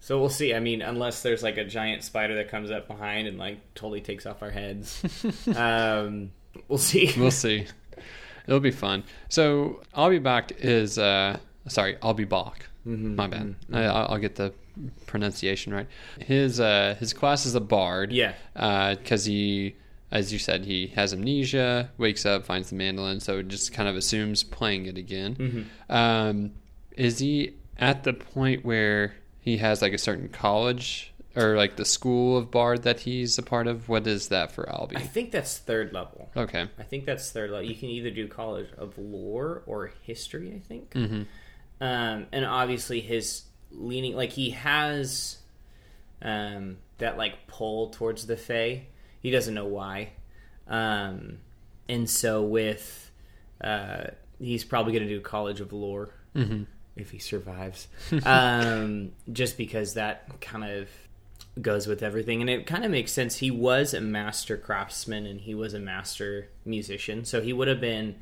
so 0.00 0.18
we'll 0.18 0.30
see. 0.30 0.52
I 0.54 0.58
mean, 0.58 0.82
unless 0.82 1.22
there's 1.22 1.42
like 1.42 1.58
a 1.58 1.64
giant 1.64 2.02
spider 2.02 2.34
that 2.36 2.48
comes 2.48 2.70
up 2.70 2.88
behind 2.88 3.28
and 3.28 3.38
like 3.38 3.58
totally 3.74 4.00
takes 4.00 4.26
off 4.26 4.42
our 4.42 4.50
heads, 4.50 5.04
um, 5.56 6.32
we'll 6.68 6.78
see. 6.78 7.12
we'll 7.16 7.30
see. 7.30 7.66
It'll 8.46 8.60
be 8.60 8.72
fun. 8.72 9.04
So 9.28 9.82
I'll 9.94 10.10
be 10.10 10.18
back 10.18 10.52
is 10.58 10.98
uh 10.98 11.38
sorry, 11.68 11.96
I'll 12.02 12.14
be 12.14 12.24
back. 12.24 12.66
Mm-hmm. 12.86 13.14
My 13.14 13.28
bad. 13.28 13.54
I, 13.72 13.84
I'll 13.84 14.18
get 14.18 14.34
the 14.34 14.52
pronunciation 15.06 15.72
right. 15.72 15.86
His 16.18 16.58
uh 16.58 16.96
his 16.98 17.12
class 17.12 17.46
is 17.46 17.54
a 17.54 17.60
bard. 17.60 18.10
Yeah. 18.12 18.34
because 18.54 19.24
he, 19.24 19.76
as 20.10 20.32
you 20.32 20.40
said, 20.40 20.64
he 20.64 20.88
has 20.88 21.12
amnesia, 21.12 21.90
wakes 21.98 22.26
up, 22.26 22.44
finds 22.44 22.70
the 22.70 22.76
mandolin, 22.76 23.20
so 23.20 23.40
just 23.42 23.72
kind 23.72 23.88
of 23.88 23.94
assumes 23.94 24.42
playing 24.42 24.86
it 24.86 24.98
again. 24.98 25.36
Mm-hmm. 25.36 25.92
Um, 25.94 26.52
is 26.96 27.20
he 27.20 27.54
at 27.82 28.04
the 28.04 28.12
point 28.12 28.64
where 28.64 29.14
he 29.40 29.58
has 29.58 29.82
like 29.82 29.92
a 29.92 29.98
certain 29.98 30.28
college 30.28 31.12
or 31.34 31.56
like 31.56 31.76
the 31.76 31.84
school 31.84 32.36
of 32.36 32.50
bard 32.50 32.82
that 32.84 33.00
he's 33.00 33.38
a 33.38 33.42
part 33.42 33.66
of? 33.66 33.88
What 33.88 34.06
is 34.06 34.28
that 34.28 34.52
for 34.52 34.64
Albie? 34.64 34.96
I 34.96 35.00
think 35.02 35.32
that's 35.32 35.58
third 35.58 35.92
level. 35.92 36.30
Okay. 36.36 36.68
I 36.78 36.82
think 36.82 37.04
that's 37.04 37.30
third 37.30 37.50
level. 37.50 37.68
You 37.68 37.74
can 37.74 37.88
either 37.88 38.10
do 38.10 38.28
College 38.28 38.68
of 38.78 38.96
Lore 38.98 39.62
or 39.66 39.92
History. 40.02 40.52
I 40.54 40.60
think. 40.60 40.92
hmm 40.92 41.22
um, 41.80 42.28
and 42.30 42.44
obviously 42.44 43.00
his 43.00 43.42
leaning 43.72 44.14
like 44.14 44.30
he 44.30 44.50
has 44.50 45.38
um, 46.22 46.76
that 46.98 47.18
like 47.18 47.48
pull 47.48 47.90
towards 47.90 48.26
the 48.28 48.36
Fae. 48.36 48.86
He 49.20 49.32
doesn't 49.32 49.54
know 49.54 49.66
why, 49.66 50.10
um, 50.68 51.38
and 51.88 52.08
so 52.08 52.42
with 52.42 53.10
uh, 53.60 54.04
he's 54.38 54.62
probably 54.64 54.92
going 54.92 55.08
to 55.08 55.12
do 55.12 55.20
College 55.20 55.60
of 55.60 55.72
Lore 55.72 56.10
hmm 56.34 56.62
if 56.96 57.10
he 57.10 57.18
survives, 57.18 57.88
um, 58.24 59.12
just 59.32 59.56
because 59.56 59.94
that 59.94 60.40
kind 60.40 60.64
of 60.64 60.88
goes 61.60 61.86
with 61.86 62.02
everything, 62.02 62.40
and 62.40 62.48
it 62.50 62.66
kind 62.66 62.84
of 62.84 62.90
makes 62.90 63.12
sense. 63.12 63.36
He 63.36 63.50
was 63.50 63.94
a 63.94 64.00
master 64.00 64.56
craftsman 64.56 65.26
and 65.26 65.40
he 65.40 65.54
was 65.54 65.74
a 65.74 65.78
master 65.78 66.48
musician, 66.64 67.24
so 67.24 67.40
he 67.40 67.52
would 67.52 67.68
have 67.68 67.80
been. 67.80 68.16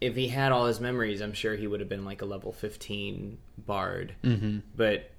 If 0.00 0.16
he 0.16 0.28
had 0.28 0.52
all 0.52 0.66
his 0.66 0.80
memories, 0.80 1.22
I'm 1.22 1.32
sure 1.32 1.54
he 1.56 1.66
would 1.66 1.80
have 1.80 1.88
been 1.88 2.04
like 2.04 2.20
a 2.20 2.26
level 2.26 2.52
15 2.52 3.38
bard. 3.56 4.14
hmm 4.22 4.58
But 4.76 5.10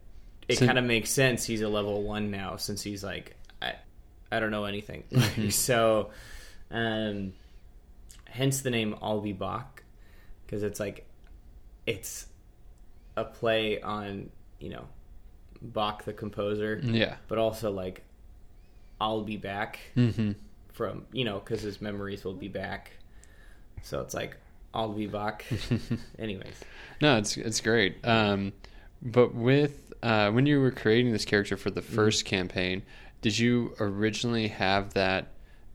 it 0.48 0.60
So- 0.60 0.66
kind 0.68 0.78
of 0.78 0.84
makes 0.86 1.10
sense. 1.10 1.44
He's 1.46 1.62
a 1.62 1.70
level 1.70 2.04
one 2.04 2.30
now 2.30 2.58
since 2.58 2.84
he's 2.84 3.04
like, 3.04 3.36
I, 3.64 3.74
I 4.32 4.40
don't 4.40 4.52
know 4.52 4.66
anything. 4.66 5.04
Mm-hmm. 5.12 5.50
so, 5.50 6.12
um, 6.70 7.34
hence 8.25 8.62
the 8.62 8.70
name 8.70 8.96
Albi 9.02 9.34
Bach, 9.34 9.82
because 10.46 10.62
it's 10.62 10.80
like, 10.80 11.08
it's 11.88 12.28
a 13.17 13.24
play 13.24 13.81
on 13.81 14.29
you 14.60 14.69
know 14.69 14.88
Bach 15.62 16.03
the 16.05 16.13
composer, 16.13 16.79
Yeah. 16.84 17.15
but 17.27 17.38
also 17.38 17.72
like 17.72 18.03
I'll 19.01 19.24
be 19.24 19.38
back 19.38 19.79
hmm 19.95 20.31
from 20.74 21.05
you 21.13 21.24
know 21.25 21.39
because 21.39 21.62
his 21.62 21.81
memories 21.81 22.24
will 22.24 22.34
be 22.34 22.48
back. 22.50 22.91
So 23.81 24.01
it's 24.01 24.13
like 24.13 24.38
I'll 24.74 24.91
be 24.91 25.07
back. 25.07 25.45
Anyways, 26.19 26.60
No, 27.01 27.17
it's 27.17 27.38
it's 27.38 27.62
great. 27.62 28.05
Um, 28.05 28.51
but 29.01 29.34
with 29.34 29.93
uh, 30.03 30.31
when 30.31 30.45
you 30.45 30.60
were 30.60 30.72
creating 30.72 31.12
this 31.13 31.25
character 31.25 31.55
for 31.57 31.72
the 31.72 31.81
1st 31.81 32.25
campaign, 32.25 32.84
did 33.22 33.39
you 33.39 33.74
originally 33.79 34.50
have 34.50 34.93
that 34.93 35.27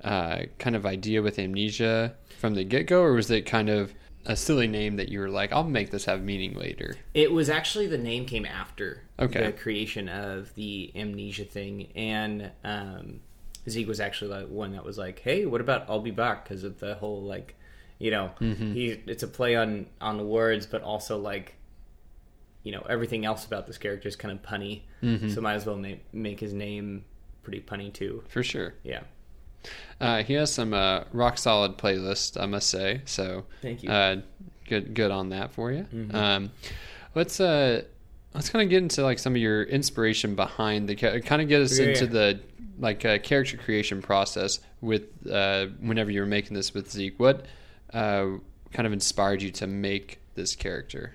uh, 0.04 0.40
kind 0.58 0.76
of 0.76 0.84
idea 0.86 1.20
with 1.22 1.38
amnesia 1.38 2.14
from 2.38 2.54
the 2.54 2.64
get 2.64 2.86
go, 2.86 3.02
or 3.02 3.14
was 3.14 3.30
it 3.30 3.42
kind 3.46 3.68
of 3.70 3.92
a 4.26 4.36
silly 4.36 4.66
name 4.66 4.96
that 4.96 5.08
you 5.08 5.20
were 5.20 5.30
like, 5.30 5.52
"I'll 5.52 5.64
make 5.64 5.90
this 5.90 6.04
have 6.04 6.22
meaning 6.22 6.54
later"? 6.54 6.96
it 7.14 7.32
was 7.32 7.48
actually 7.48 7.86
the 7.86 7.98
name 7.98 8.26
came 8.26 8.44
after 8.46 9.02
Okay. 9.18 9.46
the 9.46 9.52
creation 9.52 10.08
of 10.08 10.54
the 10.54 10.92
amnesia 10.94 11.44
thing, 11.44 11.88
and 11.96 12.50
um, 12.64 13.20
Zeke 13.68 13.88
was 13.88 14.00
actually 14.00 14.40
the 14.40 14.46
one 14.46 14.72
that 14.72 14.84
was 14.84 14.98
like, 14.98 15.20
"Hey, 15.20 15.46
what 15.46 15.60
about 15.60 15.86
I'll 15.88 16.00
be 16.00 16.10
back?" 16.10 16.44
Because 16.44 16.64
of 16.64 16.80
the 16.80 16.94
whole 16.96 17.22
like, 17.22 17.54
you 17.98 18.10
know, 18.10 18.30
he 18.40 19.00
it's 19.06 19.22
a 19.22 19.28
play 19.28 19.56
on 19.56 19.86
on 20.00 20.16
the 20.18 20.24
words, 20.26 20.66
but 20.66 20.82
also 20.82 21.18
like. 21.18 21.54
You 22.62 22.72
know 22.72 22.84
everything 22.90 23.24
else 23.24 23.46
about 23.46 23.66
this 23.66 23.78
character 23.78 24.06
is 24.06 24.16
kind 24.16 24.32
of 24.38 24.42
punny, 24.42 24.82
so 25.32 25.40
might 25.40 25.54
as 25.54 25.64
well 25.64 25.78
ma- 25.78 25.94
make 26.12 26.40
his 26.40 26.52
name 26.52 27.06
pretty 27.42 27.60
punny 27.62 27.90
too. 27.90 28.22
For 28.28 28.42
sure. 28.42 28.74
Yeah, 28.84 29.00
Uh, 30.00 30.22
he 30.22 30.34
has 30.34 30.52
some 30.52 30.72
uh, 30.72 31.04
rock 31.12 31.36
solid 31.38 31.76
playlist, 31.76 32.40
I 32.40 32.46
must 32.46 32.70
say. 32.70 33.02
So 33.04 33.44
Thank 33.60 33.82
you. 33.82 33.90
Uh, 33.90 34.16
good, 34.66 34.94
good 34.94 35.10
on 35.10 35.28
that 35.30 35.52
for 35.52 35.70
you. 35.72 35.86
Um, 36.12 36.50
let's 37.14 37.38
uh, 37.40 37.82
let's 38.34 38.48
kind 38.48 38.62
of 38.62 38.70
get 38.70 38.82
into 38.82 39.02
like 39.02 39.18
some 39.18 39.34
of 39.34 39.40
your 39.42 39.62
inspiration 39.64 40.34
behind 40.34 40.88
the 40.88 40.94
kind 40.96 41.42
of 41.42 41.48
get 41.48 41.60
us 41.60 41.78
Yeah, 41.78 41.86
into 41.88 42.04
yeah. 42.06 42.10
the 42.10 42.40
like 42.78 43.04
uh, 43.04 43.18
character 43.18 43.58
creation 43.58 44.00
process 44.00 44.60
with 44.80 45.02
uh, 45.30 45.66
whenever 45.80 46.10
you 46.10 46.20
were 46.20 46.26
making 46.26 46.54
this 46.54 46.72
with 46.72 46.90
Zeke. 46.90 47.18
What 47.20 47.44
uh, 47.92 48.26
kind 48.72 48.86
of 48.86 48.92
inspired 48.94 49.42
you 49.42 49.50
to 49.50 49.66
make 49.66 50.18
this 50.34 50.56
character? 50.56 51.14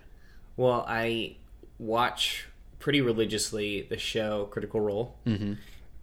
Well, 0.58 0.86
I 0.88 1.38
watch 1.80 2.48
pretty 2.78 3.02
religiously 3.02 3.82
the 3.90 3.98
show 3.98 4.46
Critical 4.52 4.80
Role, 4.80 5.16
Mm-hmm. 5.26 5.54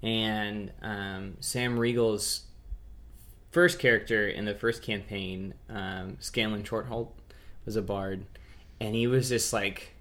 And 0.02 0.72
um, 0.82 1.36
Sam 1.40 1.78
Riegel's 1.78 2.42
first 3.50 3.78
character 3.78 4.26
in 4.28 4.44
the 4.44 4.54
first 4.54 4.82
campaign, 4.82 5.54
um, 5.68 6.16
Scanlan 6.18 6.64
Shorthalt, 6.64 7.14
was 7.64 7.76
a 7.76 7.82
bard, 7.82 8.24
and 8.80 8.94
he 8.94 9.06
was 9.06 9.28
just 9.28 9.52
like 9.52 9.94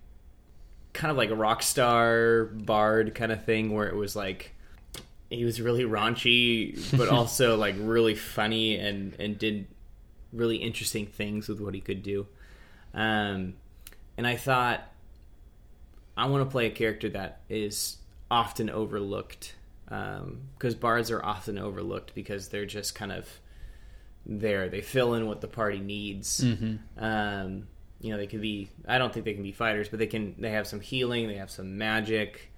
kind 0.93 1.11
of 1.11 1.17
like 1.17 1.29
a 1.29 1.35
rock 1.35 1.61
star 1.61 2.45
bard 2.45 3.13
kind 3.13 3.31
of 3.31 3.45
thing, 3.45 3.73
where 3.73 3.87
it 3.87 3.95
was 3.95 4.15
like 4.15 4.55
he 5.29 5.45
was 5.45 5.61
really 5.61 5.83
raunchy, 5.83 6.97
but 6.97 7.09
also 7.09 7.55
like 7.55 7.75
really 7.77 8.15
funny 8.15 8.77
and 8.77 9.15
and 9.19 9.37
did 9.37 9.67
really 10.33 10.57
interesting 10.57 11.05
things 11.05 11.47
with 11.47 11.59
what 11.59 11.75
he 11.75 11.81
could 11.81 12.01
do. 12.01 12.25
Um, 12.93 13.53
and 14.17 14.25
I 14.25 14.35
thought 14.35 14.81
I 16.17 16.25
want 16.27 16.43
to 16.43 16.51
play 16.51 16.67
a 16.67 16.71
character 16.71 17.09
that 17.09 17.41
is 17.49 17.97
often 18.29 18.69
overlooked 18.69 19.55
because 20.57 20.75
bards 20.75 21.11
are 21.11 21.23
often 21.23 21.57
overlooked 21.57 22.15
because 22.15 22.47
they're 22.47 22.65
just 22.65 22.95
kind 22.95 23.11
of 23.11 23.27
there. 24.25 24.69
They 24.69 24.81
fill 24.81 25.15
in 25.15 25.27
what 25.27 25.41
the 25.41 25.47
party 25.47 25.79
needs. 25.79 26.41
Um, 26.97 27.67
you 27.99 28.11
know, 28.11 28.17
they 28.17 28.27
could 28.27 28.41
be. 28.41 28.69
I 28.87 28.97
don't 28.97 29.13
think 29.13 29.25
they 29.25 29.33
can 29.33 29.43
be 29.43 29.51
fighters, 29.51 29.89
but 29.89 29.99
they 29.99 30.07
can. 30.07 30.35
They 30.39 30.51
have 30.51 30.67
some 30.67 30.79
healing. 30.79 31.27
They 31.27 31.35
have 31.35 31.51
some 31.51 31.77
magic. 31.77 32.51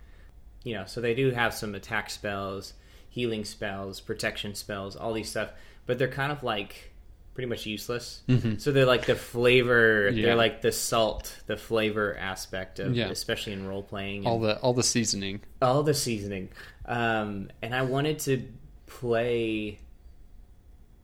You 0.64 0.76
know, 0.76 0.86
so 0.86 1.02
they 1.02 1.14
do 1.14 1.32
have 1.32 1.54
some 1.54 1.76
attack 1.76 2.10
spells, 2.10 2.74
healing 3.10 3.44
spells, 3.44 4.00
protection 4.00 4.56
spells, 4.56 4.96
all 4.96 5.12
these 5.12 5.30
stuff. 5.30 5.50
But 5.86 5.98
they're 6.00 6.08
kind 6.08 6.32
of 6.32 6.44
like 6.44 6.93
pretty 7.34 7.50
much 7.50 7.66
useless. 7.66 8.22
So 8.60 8.72
they're 8.72 8.86
like 8.86 9.06
the 9.08 9.16
flavor. 9.16 10.10
Yeah. 10.10 10.26
They're 10.28 10.36
like 10.36 10.62
the 10.62 10.72
salt, 10.72 11.36
the 11.48 11.58
flavor 11.58 12.16
aspect 12.18 12.80
of, 12.80 12.96
Yeah. 12.96 13.10
especially 13.10 13.54
in 13.54 13.66
role 13.68 13.82
playing. 13.84 14.26
All 14.28 14.40
the 14.40 14.58
all 14.60 14.74
the 14.74 14.84
seasoning. 14.84 15.42
all 15.62 15.82
the 15.84 15.94
seasoning 15.94 16.50
um, 16.86 17.50
and 17.62 17.74
i 17.74 17.82
wanted 17.82 18.20
to 18.20 18.46
play 18.86 19.80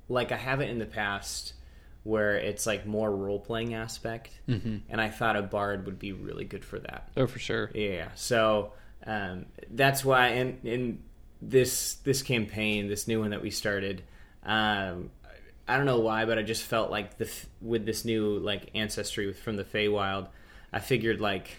like 0.08 0.32
i 0.32 0.36
haven't 0.38 0.70
in 0.70 0.80
the 0.80 0.86
past 0.86 1.54
where 2.04 2.36
it's 2.36 2.66
like 2.66 2.86
more 2.86 3.10
role-playing 3.16 3.74
aspect 3.74 4.32
Mm-hmm. 4.48 4.78
and 4.90 5.02
i 5.02 5.10
thought 5.10 5.36
a 5.36 5.42
bard 5.42 5.86
would 5.86 6.00
be 6.00 6.12
really 6.14 6.46
good 6.46 6.66
for 6.66 6.80
that 6.80 7.10
Oh, 7.16 7.28
for 7.28 7.40
sure. 7.40 7.72
yeah 7.74 8.10
so 8.16 8.74
um, 9.06 9.46
that's 9.72 10.04
why 10.04 10.30
in, 10.30 10.60
in 10.64 11.04
this 11.42 11.96
this 12.04 12.22
campaign 12.22 12.88
this 12.90 13.08
new 13.08 13.20
one 13.22 13.30
that 13.32 13.42
we 13.42 13.50
started 13.52 14.04
um, 14.44 15.10
i 15.70 15.78
don't 15.78 15.86
know 15.86 16.00
why 16.00 16.26
but 16.26 16.38
i 16.38 16.42
just 16.42 16.64
felt 16.64 16.92
like 16.92 17.18
the 17.18 17.30
with 17.62 17.86
this 17.86 18.04
new 18.04 18.40
like 18.40 18.70
ancestry 18.76 19.32
from 19.34 19.56
the 19.56 19.64
Feywild, 19.64 20.28
i 20.74 20.80
figured 20.80 21.22
like 21.22 21.50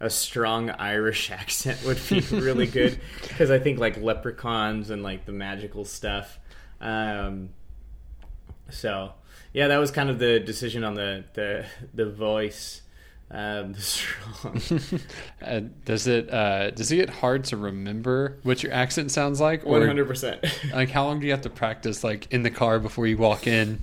a 0.00 0.10
strong 0.10 0.70
Irish 0.70 1.30
accent 1.30 1.82
would 1.84 2.00
be 2.08 2.20
really 2.30 2.66
good 2.66 3.00
because 3.22 3.50
I 3.50 3.58
think 3.58 3.78
like 3.78 3.96
leprechauns 3.96 4.90
and 4.90 5.02
like 5.02 5.24
the 5.24 5.32
magical 5.32 5.84
stuff. 5.84 6.38
Um, 6.80 7.50
so 8.70 9.12
yeah, 9.52 9.68
that 9.68 9.78
was 9.78 9.90
kind 9.90 10.10
of 10.10 10.18
the 10.18 10.40
decision 10.40 10.84
on 10.84 10.94
the 10.94 11.24
the 11.34 11.66
the 11.94 12.10
voice. 12.10 12.82
Um, 13.30 13.74
strong. 13.78 14.60
Uh, 15.42 15.60
does 15.84 16.06
it 16.08 16.32
uh, 16.32 16.70
does 16.70 16.90
it 16.90 16.96
get 16.96 17.10
hard 17.10 17.44
to 17.44 17.56
remember 17.56 18.38
what 18.42 18.62
your 18.62 18.72
accent 18.72 19.12
sounds 19.12 19.40
like, 19.40 19.64
One 19.64 19.86
hundred 19.86 20.08
percent. 20.08 20.44
like 20.72 20.90
how 20.90 21.04
long 21.04 21.20
do 21.20 21.26
you 21.26 21.32
have 21.32 21.42
to 21.42 21.50
practice 21.50 22.02
like 22.02 22.32
in 22.32 22.42
the 22.42 22.50
car 22.50 22.80
before 22.80 23.06
you 23.06 23.16
walk 23.16 23.46
in? 23.46 23.82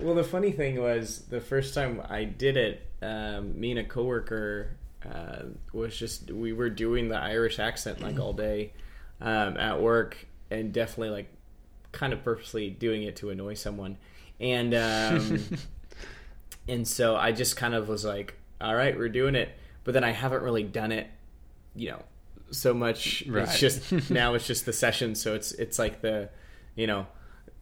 Well, 0.00 0.14
the 0.14 0.24
funny 0.24 0.50
thing 0.50 0.80
was 0.80 1.22
the 1.28 1.40
first 1.40 1.74
time 1.74 2.02
I 2.08 2.24
did 2.24 2.56
it, 2.56 2.86
um, 3.02 3.58
me 3.60 3.70
and 3.70 3.80
a 3.80 3.84
coworker 3.84 4.76
uh, 5.04 5.42
was 5.72 5.96
just 5.96 6.30
we 6.30 6.52
were 6.52 6.70
doing 6.70 7.08
the 7.08 7.18
Irish 7.18 7.58
accent 7.58 8.00
like 8.00 8.18
all 8.18 8.32
day 8.32 8.72
um, 9.20 9.56
at 9.56 9.80
work, 9.80 10.26
and 10.50 10.72
definitely 10.72 11.10
like 11.10 11.28
kind 11.92 12.12
of 12.12 12.24
purposely 12.24 12.70
doing 12.70 13.02
it 13.02 13.16
to 13.16 13.30
annoy 13.30 13.54
someone, 13.54 13.98
and 14.40 14.74
um, 14.74 15.44
and 16.68 16.88
so 16.88 17.16
I 17.16 17.32
just 17.32 17.56
kind 17.56 17.74
of 17.74 17.88
was 17.88 18.04
like, 18.04 18.34
all 18.60 18.74
right, 18.74 18.96
we're 18.96 19.08
doing 19.08 19.34
it, 19.34 19.50
but 19.84 19.94
then 19.94 20.04
I 20.04 20.10
haven't 20.10 20.42
really 20.42 20.62
done 20.62 20.92
it, 20.92 21.08
you 21.74 21.90
know, 21.90 22.02
so 22.50 22.74
much. 22.74 23.24
Right. 23.26 23.44
It's 23.44 23.58
just 23.58 24.10
now 24.10 24.34
it's 24.34 24.46
just 24.46 24.66
the 24.66 24.72
session, 24.72 25.14
so 25.14 25.34
it's 25.34 25.52
it's 25.52 25.78
like 25.78 26.00
the, 26.02 26.30
you 26.74 26.86
know. 26.86 27.06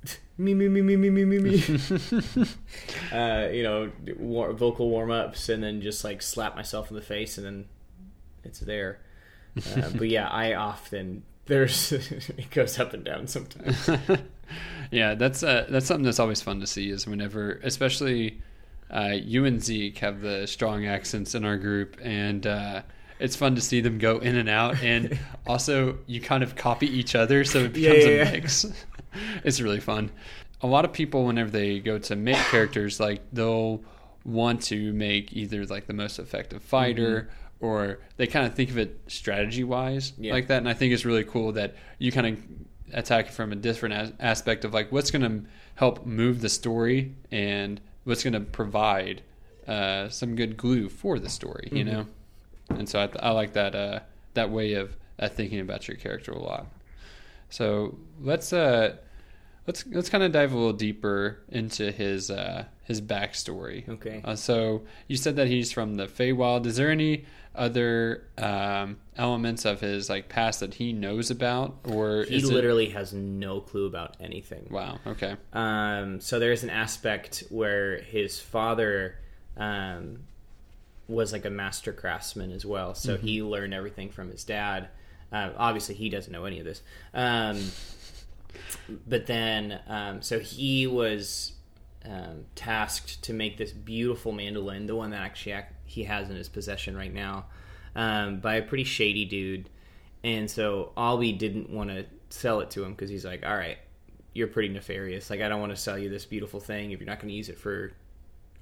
Me 0.37 0.53
me 0.53 0.67
me 0.67 0.83
me 0.83 0.97
me 0.97 1.11
me 1.11 1.25
me 1.25 1.39
me. 1.39 1.55
uh, 3.13 3.49
you 3.53 3.63
know, 3.63 3.93
war, 4.19 4.53
vocal 4.53 4.91
warm 4.91 5.13
ups, 5.13 5.49
and 5.49 5.63
then 5.63 5.81
just 5.81 6.03
like 6.03 6.21
slap 6.21 6.57
myself 6.57 6.91
in 6.91 6.97
the 6.97 7.03
face, 7.03 7.39
and 7.39 7.47
then 7.47 7.65
it's 8.43 8.59
there. 8.59 8.99
Uh, 9.57 9.91
but 9.95 10.09
yeah, 10.09 10.27
I 10.27 10.55
often 10.55 11.23
there's 11.47 11.93
it 11.93 12.51
goes 12.51 12.81
up 12.81 12.93
and 12.95 13.05
down 13.05 13.29
sometimes. 13.29 13.89
yeah, 14.91 15.15
that's 15.15 15.45
uh, 15.45 15.67
that's 15.69 15.87
something 15.87 16.05
that's 16.05 16.19
always 16.19 16.43
fun 16.43 16.59
to 16.59 16.67
see. 16.67 16.91
Is 16.91 17.07
whenever, 17.07 17.61
especially 17.63 18.43
uh, 18.91 19.15
you 19.15 19.45
and 19.45 19.63
Zeke 19.63 19.99
have 19.99 20.21
the 20.21 20.47
strong 20.47 20.87
accents 20.87 21.35
in 21.35 21.45
our 21.45 21.57
group, 21.57 21.97
and 22.03 22.47
uh, 22.47 22.83
it's 23.19 23.37
fun 23.37 23.55
to 23.55 23.61
see 23.61 23.81
them 23.81 23.99
go 23.99 24.19
in 24.19 24.37
and 24.37 24.49
out. 24.49 24.83
And 24.83 25.19
also, 25.47 25.99
you 26.07 26.21
kind 26.21 26.43
of 26.43 26.57
copy 26.57 26.87
each 26.87 27.15
other, 27.15 27.45
so 27.45 27.61
it 27.61 27.73
becomes 27.73 28.05
yeah, 28.05 28.11
a 28.11 28.17
yeah. 28.25 28.31
mix. 28.33 28.67
it's 29.45 29.61
really 29.61 29.81
fun. 29.81 30.11
A 30.61 30.67
lot 30.67 30.85
of 30.85 30.93
people, 30.93 31.25
whenever 31.25 31.51
they 31.51 31.81
go 31.81 31.99
to 31.99 32.17
make 32.17 32.37
characters, 32.37 33.01
like 33.01 33.23
they'll 33.33 33.83
want 34.25 34.63
to 34.63 34.93
make 34.93 35.33
either 35.35 35.67
like 35.67 35.87
the 35.87 35.93
most 35.93 36.19
effective 36.19 36.63
fighter. 36.63 37.31
Or 37.61 38.01
they 38.19 38.27
kind 38.27 38.47
of 38.47 38.55
think 38.55 38.71
of 38.71 38.79
it 38.79 39.01
strategy 39.07 39.65
wise 39.65 40.11
Mm-hmm. 40.13 40.25
Yeah. 40.25 40.33
like 40.35 40.49
that, 40.49 40.59
and 40.59 40.69
I 40.69 40.75
think 40.75 40.93
it's 40.93 41.05
really 41.05 41.25
cool 41.25 41.53
that 41.53 41.75
you 41.99 42.13
kind 42.13 42.27
of 42.27 42.39
attack 42.93 43.29
it 43.29 43.33
from 43.33 43.53
a 43.53 43.57
different 43.57 43.95
as- 43.95 44.13
aspect 44.21 44.65
of 44.65 44.75
like 44.75 44.93
what's 44.93 45.11
going 45.11 45.23
to 45.23 45.49
help 45.77 46.05
move 46.05 46.41
the 46.41 46.49
story 46.49 47.15
and 47.31 47.81
what's 48.05 48.23
going 48.23 48.35
to 48.35 48.41
provide 48.41 49.23
uh, 49.67 50.09
some 50.09 50.37
good 50.37 50.57
glue 50.57 50.89
for 50.89 51.19
the 51.19 51.29
story, 51.29 51.69
you 51.73 51.85
Mm-hmm. 51.85 51.93
know. 51.95 52.07
And 52.71 52.89
so 52.89 53.01
I, 53.01 53.29
I 53.29 53.31
like 53.33 53.53
that 53.55 53.75
uh, 53.75 54.01
that 54.35 54.51
way 54.51 54.75
of 54.75 54.97
uh, 55.19 55.29
thinking 55.29 55.61
about 55.61 55.87
your 55.89 55.97
character 55.97 56.33
a 56.33 56.39
lot. 56.39 56.67
So 57.51 57.99
let's 58.21 58.53
uh, 58.53 58.97
let's 59.67 59.85
let's 59.87 60.09
kind 60.09 60.25
of 60.25 60.33
dive 60.33 60.53
a 60.53 60.57
little 60.57 60.73
deeper 60.73 61.39
into 61.51 61.93
his 61.93 62.31
uh, 62.31 62.65
his 62.83 63.01
backstory. 63.01 63.89
Okay. 63.89 64.23
Uh, 64.25 64.35
so 64.35 64.83
you 65.09 65.17
said 65.17 65.37
that 65.37 65.47
he's 65.49 65.73
from 65.73 65.95
the 65.97 66.07
Feywild. 66.07 66.67
Is 66.67 66.77
there 66.77 66.91
any 66.91 67.25
other 67.55 68.25
um, 68.39 68.99
elements 69.17 69.65
of 69.65 69.81
his 69.81 70.09
like 70.11 70.29
past 70.29 70.61
that 70.61 70.75
he 70.75 70.93
knows 70.93 71.31
about, 71.31 71.77
or 71.85 72.25
He 72.25 72.37
is 72.37 72.49
it- 72.51 72.53
literally 72.53 72.89
has 72.91 73.13
no 73.13 73.61
clue 73.61 73.87
about 73.87 74.17
anything. 74.21 74.67
Wow. 74.71 74.99
Okay. 75.07 75.37
Um, 75.53 76.21
so 76.21 76.39
there's 76.39 76.63
an 76.65 76.71
aspect 76.71 77.45
where 77.51 77.99
his 78.03 78.41
father 78.41 79.17
um, 79.57 80.21
was 81.07 81.33
like 81.33 81.45
a 81.45 81.51
master 81.51 81.93
craftsman 81.93 82.51
as 82.51 82.65
well. 82.67 82.95
So 82.95 83.17
he 83.17 83.43
learned 83.43 83.75
everything 83.75 84.11
from 84.11 84.31
his 84.31 84.43
dad. 84.45 84.89
Uh, 85.33 85.51
obviously, 85.57 85.95
he 85.95 86.09
doesn't 86.09 86.33
know 86.33 86.45
any 86.45 86.59
of 86.61 86.65
this. 86.65 86.83
Um, 87.13 87.61
but 89.07 89.27
then, 89.27 89.81
um, 89.89 90.23
so 90.23 90.39
he 90.39 90.87
was 90.87 91.53
um, 92.05 92.45
tasked 92.55 93.23
to 93.25 93.33
make 93.33 93.57
this 93.57 93.73
beautiful 93.73 94.33
mandolin, 94.33 94.87
the 94.87 94.95
one 94.97 95.11
that 95.11 95.21
actually 95.23 95.53
ac- 95.53 95.67
he 95.95 96.05
has 96.05 96.29
in 96.31 96.37
his 96.37 96.49
possession 96.49 96.97
right 96.97 97.13
now, 97.13 97.47
um, 97.97 98.41
by 98.41 98.57
a 98.57 98.63
pretty 98.63 98.85
shady 98.85 99.25
dude. 99.25 99.69
And 100.23 100.51
so 100.51 100.93
Albie 100.97 101.37
didn't 101.39 101.71
want 101.71 101.91
to 101.91 102.07
sell 102.31 102.61
it 102.61 102.71
to 102.73 102.83
him 102.85 102.93
because 102.93 103.11
he's 103.11 103.25
like, 103.25 103.45
all 103.47 103.57
right, 103.57 103.79
you're 104.33 104.49
pretty 104.49 104.69
nefarious. 104.69 105.31
Like, 105.31 105.41
I 105.41 105.49
don't 105.49 105.61
want 105.61 105.71
to 105.73 105.77
sell 105.81 105.99
you 105.99 106.09
this 106.09 106.25
beautiful 106.25 106.61
thing 106.61 106.91
if 106.93 106.99
you're 107.01 107.07
not 107.07 107.19
going 107.21 107.29
to 107.29 107.35
use 107.35 107.49
it 107.49 107.59
for 107.59 107.93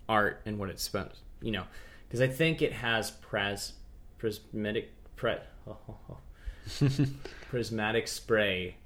art 0.08 0.40
and 0.44 0.58
what 0.58 0.68
it's 0.70 0.82
spent, 0.82 1.12
you 1.40 1.52
know. 1.52 1.64
Because 2.08 2.20
I 2.20 2.26
think 2.28 2.60
it 2.62 2.72
has 2.72 3.12
pras, 3.30 3.72
prismatic, 4.18 4.90
pre, 5.16 5.36
prismatic 7.48 8.08
spray 8.08 8.76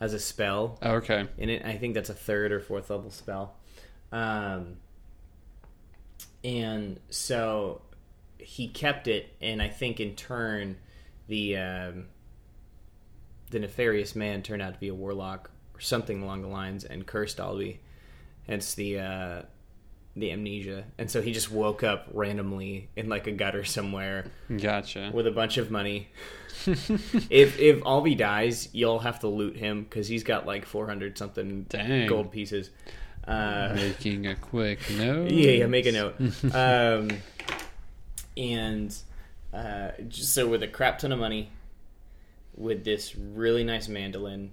as 0.00 0.14
a 0.14 0.18
spell 0.18 0.78
Oh, 0.82 0.92
okay. 0.94 1.26
in 1.36 1.50
it. 1.50 1.64
I 1.64 1.76
think 1.76 1.94
that's 1.94 2.08
a 2.10 2.14
third 2.14 2.52
or 2.52 2.60
fourth 2.60 2.88
level 2.90 3.10
spell. 3.10 3.54
Um, 4.12 4.76
and 6.42 6.98
so 7.10 7.82
he 8.42 8.68
kept 8.68 9.08
it, 9.08 9.34
and 9.40 9.60
I 9.62 9.68
think 9.68 10.00
in 10.00 10.14
turn, 10.16 10.76
the 11.28 11.56
um, 11.56 12.06
the 13.50 13.58
nefarious 13.58 14.14
man 14.14 14.42
turned 14.42 14.62
out 14.62 14.74
to 14.74 14.80
be 14.80 14.88
a 14.88 14.94
warlock 14.94 15.50
or 15.74 15.80
something 15.80 16.22
along 16.22 16.42
the 16.42 16.48
lines, 16.48 16.84
and 16.84 17.06
cursed 17.06 17.38
Albie. 17.38 17.78
Hence 18.46 18.74
the 18.74 18.98
uh, 18.98 19.42
the 20.16 20.32
amnesia, 20.32 20.84
and 20.98 21.10
so 21.10 21.22
he 21.22 21.32
just 21.32 21.50
woke 21.50 21.82
up 21.84 22.08
randomly 22.12 22.88
in 22.96 23.08
like 23.08 23.26
a 23.26 23.32
gutter 23.32 23.64
somewhere 23.64 24.26
Gotcha. 24.54 25.10
with 25.14 25.26
a 25.26 25.30
bunch 25.30 25.56
of 25.56 25.70
money. 25.70 26.08
if 26.66 27.58
if 27.58 27.80
Albie 27.80 28.18
dies, 28.18 28.68
you'll 28.72 28.98
have 28.98 29.20
to 29.20 29.28
loot 29.28 29.56
him 29.56 29.84
because 29.84 30.08
he's 30.08 30.24
got 30.24 30.46
like 30.46 30.66
four 30.66 30.86
hundred 30.86 31.16
something 31.16 31.64
Dang. 31.68 32.08
gold 32.08 32.32
pieces. 32.32 32.70
Uh, 33.26 33.72
Making 33.76 34.26
a 34.26 34.34
quick 34.34 34.80
note. 34.96 35.30
yeah, 35.30 35.50
yeah, 35.52 35.66
make 35.66 35.86
a 35.86 35.92
note. 35.92 36.16
um, 36.54 37.10
and 38.40 38.96
uh, 39.52 39.90
so 40.10 40.48
with 40.48 40.62
a 40.64 40.68
crap 40.68 40.98
ton 40.98 41.12
of 41.12 41.18
money, 41.20 41.50
with 42.56 42.84
this 42.84 43.14
really 43.16 43.64
nice 43.64 43.88
mandolin, 43.88 44.52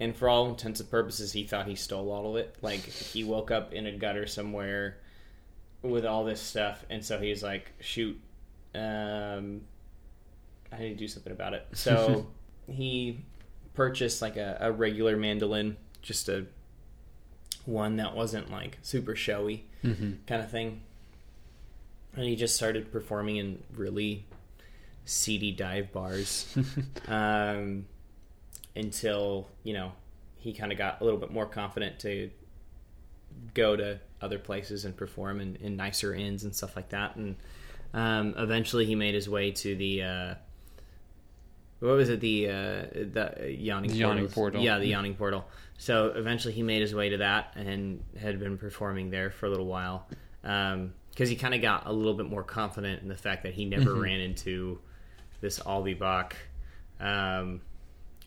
and 0.00 0.16
for 0.16 0.28
all 0.28 0.48
intents 0.48 0.80
and 0.80 0.90
purposes, 0.90 1.32
he 1.32 1.44
thought 1.44 1.66
he 1.66 1.74
stole 1.74 2.10
all 2.12 2.30
of 2.30 2.36
it. 2.36 2.56
Like 2.62 2.94
he 3.02 3.24
woke 3.24 3.50
up 3.50 3.72
in 3.74 3.86
a 3.86 3.92
gutter 3.92 4.26
somewhere 4.26 4.98
with 5.82 6.06
all 6.06 6.24
this 6.24 6.40
stuff, 6.40 6.84
and 6.90 7.04
so 7.04 7.18
he's 7.18 7.42
like, 7.42 7.72
"Shoot, 7.80 8.20
um, 8.74 9.62
I 10.72 10.78
need 10.78 10.90
to 10.90 10.94
do 10.96 11.08
something 11.08 11.32
about 11.32 11.54
it." 11.54 11.66
So 11.74 12.28
he 12.68 13.24
purchased 13.74 14.22
like 14.22 14.36
a, 14.36 14.58
a 14.60 14.72
regular 14.72 15.16
mandolin, 15.16 15.76
just 16.02 16.28
a 16.28 16.46
one 17.64 17.96
that 17.96 18.14
wasn't 18.14 18.50
like 18.50 18.78
super 18.82 19.16
showy 19.16 19.64
hmm 19.82 20.12
kind 20.26 20.42
of 20.42 20.50
thing. 20.50 20.82
And 22.16 22.24
he 22.24 22.34
just 22.34 22.56
started 22.56 22.90
performing 22.90 23.36
in 23.36 23.62
really 23.74 24.26
seedy 25.04 25.52
dive 25.52 25.92
bars 25.92 26.46
um, 27.08 27.86
until, 28.74 29.48
you 29.62 29.74
know, 29.74 29.92
he 30.36 30.52
kind 30.52 30.72
of 30.72 30.78
got 30.78 31.00
a 31.00 31.04
little 31.04 31.20
bit 31.20 31.30
more 31.30 31.46
confident 31.46 32.00
to 32.00 32.30
go 33.54 33.76
to 33.76 34.00
other 34.20 34.38
places 34.38 34.84
and 34.84 34.96
perform 34.96 35.40
in, 35.40 35.56
in 35.56 35.76
nicer 35.76 36.14
inns 36.14 36.44
and 36.44 36.54
stuff 36.54 36.74
like 36.74 36.88
that. 36.90 37.16
And 37.16 37.36
um, 37.92 38.34
eventually 38.36 38.86
he 38.86 38.94
made 38.94 39.14
his 39.14 39.28
way 39.28 39.50
to 39.52 39.74
the. 39.76 40.02
Uh, 40.02 40.34
what 41.80 41.96
was 41.96 42.08
it? 42.08 42.20
The 42.20 42.48
uh, 42.48 42.52
the 42.52 43.54
yawning 43.58 43.90
The 43.90 43.96
yawning 43.98 44.28
portal. 44.28 44.62
Yeah, 44.62 44.78
the 44.78 44.86
yawning 44.86 45.14
portal. 45.14 45.46
So 45.76 46.06
eventually 46.16 46.54
he 46.54 46.62
made 46.62 46.80
his 46.80 46.94
way 46.94 47.10
to 47.10 47.18
that 47.18 47.52
and 47.54 48.02
had 48.18 48.40
been 48.40 48.56
performing 48.56 49.10
there 49.10 49.30
for 49.30 49.44
a 49.44 49.50
little 49.50 49.66
while 49.66 50.08
because 51.16 51.30
he 51.30 51.36
kind 51.36 51.54
of 51.54 51.62
got 51.62 51.86
a 51.86 51.92
little 51.92 52.12
bit 52.12 52.26
more 52.26 52.42
confident 52.42 53.00
in 53.00 53.08
the 53.08 53.16
fact 53.16 53.44
that 53.44 53.54
he 53.54 53.64
never 53.64 53.94
ran 53.94 54.20
into 54.20 54.78
this 55.40 55.58
Albie 55.60 55.98
Bach. 55.98 56.36
Um, 57.00 57.62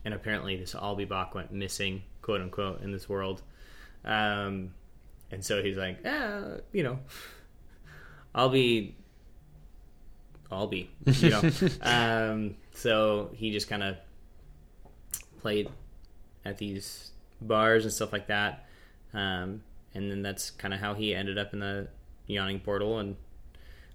and 0.04 0.12
apparently 0.12 0.56
this 0.56 0.74
Albie 0.74 1.08
Bach 1.08 1.32
went 1.32 1.52
missing, 1.52 2.02
quote 2.20 2.40
unquote, 2.40 2.82
in 2.82 2.90
this 2.90 3.08
world. 3.08 3.42
Um, 4.04 4.74
and 5.30 5.44
so 5.44 5.62
he's 5.62 5.76
like, 5.76 5.98
ah, 6.04 6.56
you 6.72 6.82
know, 6.82 6.98
I'll 8.34 8.48
be, 8.48 8.96
I'll 10.50 10.66
be, 10.66 10.90
you 11.06 11.30
know. 11.30 11.48
um, 11.82 12.56
so 12.74 13.30
he 13.34 13.52
just 13.52 13.68
kind 13.68 13.84
of 13.84 13.98
played 15.40 15.70
at 16.44 16.58
these 16.58 17.12
bars 17.40 17.84
and 17.84 17.94
stuff 17.94 18.12
like 18.12 18.26
that. 18.26 18.66
Um, 19.14 19.62
and 19.94 20.10
then 20.10 20.22
that's 20.22 20.50
kind 20.50 20.74
of 20.74 20.80
how 20.80 20.94
he 20.94 21.14
ended 21.14 21.38
up 21.38 21.52
in 21.52 21.60
the 21.60 21.86
yawning 22.30 22.60
portal 22.60 22.98
and 22.98 23.16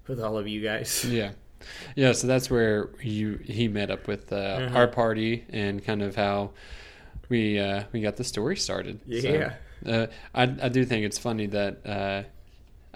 with 0.08 0.19
all 0.21 0.38
of 0.38 0.48
you 0.48 0.62
guys. 0.62 1.04
Yeah. 1.10 1.32
Yeah, 1.95 2.12
so 2.12 2.28
that's 2.28 2.50
where 2.52 2.89
you 3.02 3.39
he 3.43 3.67
met 3.67 3.89
up 3.89 4.08
with 4.08 4.32
uh, 4.32 4.36
Uh-huh. 4.36 4.78
our 4.78 4.88
party 4.88 5.45
and 5.50 5.84
kind 5.84 6.04
of 6.04 6.15
how 6.15 6.52
we 7.30 7.60
uh, 7.60 7.84
we 7.91 8.02
got 8.02 8.17
the 8.17 8.24
story 8.24 8.56
started. 8.56 9.00
Yeah. 9.08 9.54
So, 9.84 9.91
uh, 9.91 10.08
I 10.36 10.43
I 10.43 10.69
do 10.69 10.86
think 10.86 11.06
it's 11.06 11.17
funny 11.17 11.48
that 11.48 11.82
uh, 11.86 12.24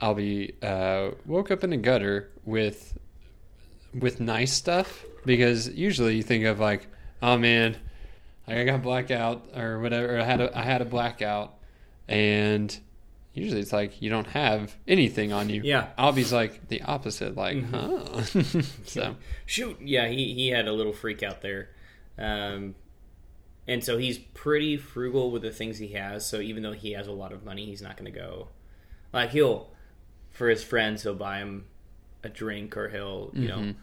Albie 0.05 0.53
uh, 0.63 1.15
woke 1.25 1.49
up 1.49 1.63
in 1.63 1.73
a 1.73 1.77
gutter 1.77 2.29
with 2.45 2.95
with 3.99 4.19
nice 4.19 4.53
stuff 4.53 5.03
because 5.25 5.67
usually 5.69 6.15
you 6.15 6.21
think 6.23 6.45
of 6.45 6.59
like, 6.59 6.85
oh 7.23 7.37
man, 7.39 7.75
like 8.47 8.57
I 8.57 8.63
got 8.65 8.83
blackout 8.83 9.47
or 9.57 9.79
whatever. 9.79 10.15
Or 10.17 10.19
I 10.21 10.25
had 10.25 10.41
a 10.41 10.55
I 10.55 10.61
had 10.61 10.81
a 10.83 10.85
blackout 10.85 11.55
and 12.07 12.77
usually 13.33 13.61
it's 13.61 13.73
like 13.73 14.01
you 14.01 14.09
don't 14.09 14.27
have 14.27 14.75
anything 14.87 15.31
on 15.31 15.49
you. 15.49 15.61
Yeah. 15.63 15.87
Albie's 15.97 16.33
like 16.33 16.67
the 16.67 16.81
opposite, 16.81 17.35
like, 17.35 17.63
huh? 17.69 18.23
so 18.85 19.15
Shoot, 19.45 19.77
yeah, 19.81 20.07
he 20.07 20.33
he 20.33 20.49
had 20.49 20.67
a 20.67 20.73
little 20.73 20.93
freak 20.93 21.23
out 21.23 21.41
there, 21.41 21.69
um, 22.17 22.75
and 23.67 23.83
so 23.83 23.97
he's 23.97 24.17
pretty 24.17 24.77
frugal 24.77 25.31
with 25.31 25.41
the 25.41 25.51
things 25.51 25.77
he 25.77 25.89
has. 25.89 26.27
So 26.27 26.39
even 26.39 26.63
though 26.63 26.73
he 26.73 26.93
has 26.93 27.07
a 27.07 27.11
lot 27.11 27.31
of 27.31 27.43
money, 27.43 27.65
he's 27.65 27.81
not 27.81 27.97
going 27.97 28.11
to 28.11 28.17
go 28.17 28.49
like 29.13 29.31
he'll 29.31 29.69
for 30.31 30.49
his 30.49 30.63
friends 30.63 31.03
he'll 31.03 31.15
buy 31.15 31.39
him 31.39 31.65
a 32.23 32.29
drink 32.29 32.77
or 32.77 32.89
he'll 32.89 33.31
you 33.33 33.47
know 33.47 33.73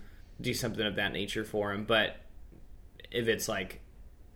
do 0.40 0.52
something 0.52 0.84
of 0.84 0.96
that 0.96 1.12
nature 1.12 1.44
for 1.44 1.72
him. 1.72 1.84
But 1.84 2.16
if 3.10 3.28
it's 3.28 3.48
like, 3.48 3.80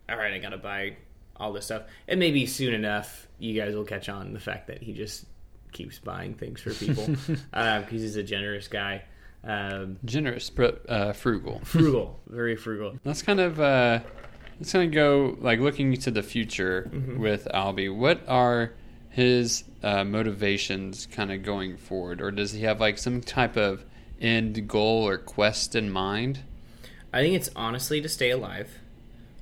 all 0.09 0.17
right, 0.17 0.33
I 0.33 0.39
got 0.39 0.49
to 0.49 0.57
buy 0.57 0.97
all 1.41 1.51
this 1.51 1.65
stuff, 1.65 1.83
and 2.07 2.19
maybe 2.19 2.45
soon 2.45 2.73
enough 2.73 3.27
you 3.39 3.59
guys 3.59 3.75
will 3.75 3.83
catch 3.83 4.07
on 4.07 4.33
the 4.33 4.39
fact 4.39 4.67
that 4.67 4.81
he 4.81 4.93
just 4.93 5.25
keeps 5.71 5.99
buying 5.99 6.35
things 6.35 6.61
for 6.61 6.73
people 6.73 7.07
because 7.51 7.89
he's 7.89 8.15
a 8.15 8.23
generous 8.23 8.67
guy. 8.67 9.03
Um, 9.43 9.97
generous 10.05 10.51
but 10.51 10.87
uh, 10.87 11.13
frugal. 11.13 11.59
frugal, 11.63 12.19
very 12.27 12.55
frugal. 12.55 12.99
Let's 13.03 13.23
kind 13.23 13.39
of 13.39 13.59
uh, 13.59 13.99
let's 14.59 14.71
kind 14.71 14.85
of 14.85 14.93
go 14.93 15.37
like 15.41 15.59
looking 15.59 15.97
to 15.97 16.11
the 16.11 16.21
future 16.21 16.89
with 17.17 17.47
Albie. 17.53 17.93
What 17.93 18.21
are 18.27 18.73
his 19.09 19.63
uh, 19.81 20.03
motivations 20.03 21.07
kind 21.07 21.31
of 21.31 21.43
going 21.43 21.77
forward, 21.77 22.21
or 22.21 22.29
does 22.29 22.51
he 22.51 22.61
have 22.61 22.79
like 22.79 22.99
some 22.99 23.21
type 23.21 23.57
of 23.57 23.83
end 24.21 24.67
goal 24.67 25.07
or 25.07 25.17
quest 25.17 25.75
in 25.75 25.89
mind? 25.89 26.39
I 27.11 27.21
think 27.21 27.35
it's 27.35 27.49
honestly 27.55 27.99
to 28.01 28.07
stay 28.07 28.29
alive 28.29 28.71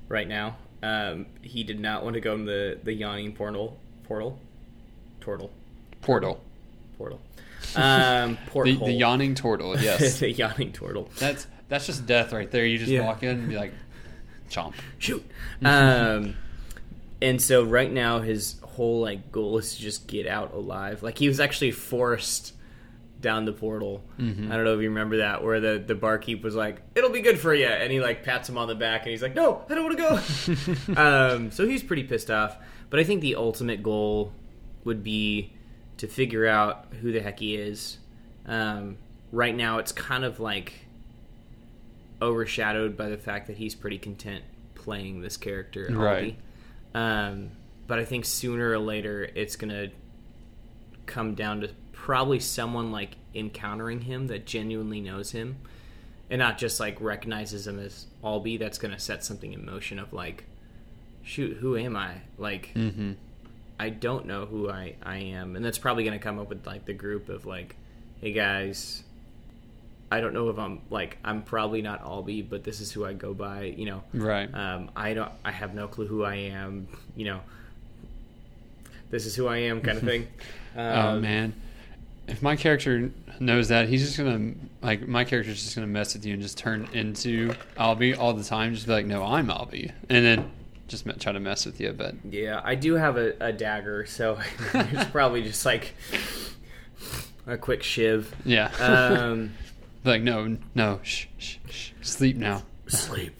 right 0.08 0.26
now. 0.26 0.56
Um, 0.82 1.26
he 1.42 1.62
did 1.62 1.78
not 1.80 2.04
want 2.04 2.14
to 2.14 2.20
go 2.20 2.34
in 2.34 2.44
the 2.46 2.78
the 2.82 2.92
yawning 2.92 3.32
portal, 3.34 3.78
portal, 4.04 4.38
turtle, 5.20 5.50
Portal, 6.00 6.40
portal, 6.96 7.20
um, 7.76 8.38
the, 8.54 8.76
the 8.76 8.92
yawning 8.92 9.34
turtle. 9.34 9.78
Yes, 9.80 10.20
the 10.20 10.30
yawning 10.32 10.72
turtle. 10.72 11.10
that's 11.18 11.46
that's 11.68 11.86
just 11.86 12.06
death 12.06 12.32
right 12.32 12.50
there. 12.50 12.64
You 12.64 12.78
just 12.78 12.90
Yeah. 12.90 13.04
walk 13.06 13.22
in 13.22 13.28
and 13.30 13.48
be 13.48 13.56
like, 13.56 13.72
chomp. 14.50 14.74
Shoot. 14.98 15.24
Um, 15.64 16.36
and 17.22 17.40
so 17.42 17.62
right 17.64 17.92
now 17.92 18.20
his 18.20 18.56
whole 18.62 19.02
like 19.02 19.30
goal 19.30 19.58
is 19.58 19.74
to 19.76 19.82
just 19.82 20.06
get 20.06 20.26
out 20.26 20.54
alive. 20.54 21.02
Like 21.02 21.18
he 21.18 21.28
was 21.28 21.38
actually 21.38 21.72
forced 21.72 22.54
down 23.20 23.44
the 23.44 23.52
portal. 23.52 24.02
I 24.18 24.22
don't 24.22 24.64
know 24.64 24.74
if 24.74 24.80
you 24.82 24.88
remember 24.88 25.18
that, 25.18 25.44
where 25.44 25.60
the 25.60 25.82
the 25.84 25.94
barkeep 25.94 26.42
was 26.42 26.54
like, 26.54 26.82
"It'll 26.94 27.10
be 27.10 27.20
good 27.20 27.38
for 27.38 27.54
you," 27.54 27.66
and 27.66 27.92
he 27.92 28.00
like 28.00 28.22
pats 28.24 28.48
him 28.48 28.56
on 28.58 28.68
the 28.68 28.74
back, 28.74 29.02
and 29.02 29.10
he's 29.10 29.22
like, 29.22 29.34
"No, 29.34 29.64
I 29.68 29.74
don't 29.74 29.84
want 29.84 29.98
to 29.98 30.94
go." 30.94 31.00
um, 31.36 31.50
so 31.50 31.66
he's 31.66 31.82
pretty 31.82 32.04
pissed 32.04 32.30
off. 32.30 32.56
But 32.88 33.00
I 33.00 33.04
think 33.04 33.20
the 33.20 33.36
ultimate 33.36 33.82
goal 33.82 34.32
would 34.84 35.04
be 35.04 35.52
to 35.98 36.06
figure 36.08 36.46
out 36.46 36.86
who 37.00 37.12
the 37.12 37.20
heck 37.20 37.38
he 37.38 37.54
is. 37.56 37.98
Um, 38.46 38.96
right 39.32 39.54
now, 39.54 39.78
it's 39.78 39.92
kind 39.92 40.24
of 40.24 40.40
like 40.40 40.72
overshadowed 42.22 42.96
by 42.96 43.08
the 43.08 43.16
fact 43.16 43.46
that 43.46 43.56
he's 43.56 43.74
pretty 43.74 43.98
content 43.98 44.44
playing 44.74 45.20
this 45.20 45.36
character, 45.36 45.88
Right. 45.90 46.36
Um, 46.94 47.50
but 47.86 47.98
I 47.98 48.04
think 48.04 48.24
sooner 48.24 48.70
or 48.70 48.78
later 48.78 49.28
it's 49.34 49.56
gonna 49.56 49.88
come 51.06 51.34
down 51.34 51.60
to 51.62 51.70
probably 52.04 52.40
someone 52.40 52.90
like 52.90 53.16
encountering 53.34 54.00
him 54.00 54.26
that 54.28 54.46
genuinely 54.46 55.00
knows 55.00 55.32
him, 55.32 55.56
and 56.30 56.38
not 56.38 56.56
just 56.58 56.80
like 56.80 57.00
recognizes 57.00 57.66
him 57.66 57.78
as 57.78 58.06
Albie. 58.24 58.58
That's 58.58 58.78
gonna 58.78 58.98
set 58.98 59.22
something 59.24 59.52
in 59.52 59.64
motion 59.66 59.98
of 59.98 60.12
like, 60.12 60.44
shoot, 61.22 61.58
who 61.58 61.76
am 61.76 61.96
I? 61.96 62.22
Like, 62.38 62.72
Mm-hmm. 62.74 63.12
I 63.78 63.88
don't 63.88 64.26
know 64.26 64.44
who 64.44 64.68
I, 64.70 64.94
I 65.02 65.16
am. 65.16 65.56
And 65.56 65.64
that's 65.64 65.78
probably 65.78 66.04
going 66.04 66.18
to 66.18 66.22
come 66.22 66.38
up 66.38 66.50
with 66.50 66.66
like 66.66 66.84
the 66.84 66.92
group 66.92 67.30
of 67.30 67.46
like, 67.46 67.76
hey 68.20 68.32
guys, 68.34 69.02
I 70.12 70.20
don't 70.20 70.34
know 70.34 70.50
if 70.50 70.58
I'm 70.58 70.82
like, 70.90 71.16
I'm 71.24 71.40
probably 71.40 71.80
not 71.80 72.04
Albie, 72.04 72.46
but 72.46 72.62
this 72.62 72.82
is 72.82 72.92
who 72.92 73.06
I 73.06 73.14
go 73.14 73.32
by, 73.32 73.62
you 73.78 73.86
know. 73.86 74.02
Right. 74.12 74.52
Um, 74.54 74.90
I 74.94 75.14
don't, 75.14 75.32
I 75.46 75.50
have 75.50 75.72
no 75.74 75.88
clue 75.88 76.06
who 76.06 76.24
I 76.24 76.34
am, 76.34 76.88
you 77.16 77.24
know. 77.24 77.40
This 79.10 79.24
is 79.24 79.34
who 79.34 79.46
I 79.48 79.56
am, 79.58 79.80
kind 79.80 79.96
of 79.96 80.04
thing. 80.04 80.28
oh 80.76 81.08
Um, 81.12 81.22
man, 81.22 81.54
if 82.30 82.42
my 82.42 82.56
character 82.56 83.10
knows 83.38 83.68
that, 83.68 83.88
he's 83.88 84.04
just 84.04 84.16
gonna 84.18 84.54
like 84.82 85.06
my 85.06 85.24
character's 85.24 85.62
just 85.62 85.74
gonna 85.74 85.86
mess 85.86 86.14
with 86.14 86.24
you 86.24 86.34
and 86.34 86.42
just 86.42 86.58
turn 86.58 86.88
into 86.92 87.50
Albie 87.76 88.16
all 88.18 88.32
the 88.32 88.44
time. 88.44 88.74
Just 88.74 88.86
be 88.86 88.92
like, 88.92 89.06
no, 89.06 89.22
I'm 89.24 89.48
Albie, 89.48 89.92
and 90.08 90.24
then 90.24 90.50
just 90.88 91.06
try 91.20 91.32
to 91.32 91.40
mess 91.40 91.66
with 91.66 91.80
you. 91.80 91.92
But 91.92 92.14
Yeah, 92.28 92.60
I 92.64 92.74
do 92.74 92.94
have 92.94 93.16
a, 93.16 93.34
a 93.40 93.52
dagger, 93.52 94.06
so 94.06 94.38
it's 94.74 95.10
probably 95.12 95.42
just 95.42 95.64
like 95.64 95.94
a 97.46 97.56
quick 97.56 97.82
shiv. 97.82 98.34
yeah, 98.44 98.70
Um, 98.80 99.52
like 100.04 100.22
no, 100.22 100.56
no, 100.74 101.00
shh, 101.02 101.26
shh, 101.38 101.56
shh, 101.68 101.90
sleep 102.02 102.36
now. 102.36 102.62
sleep. 102.86 103.34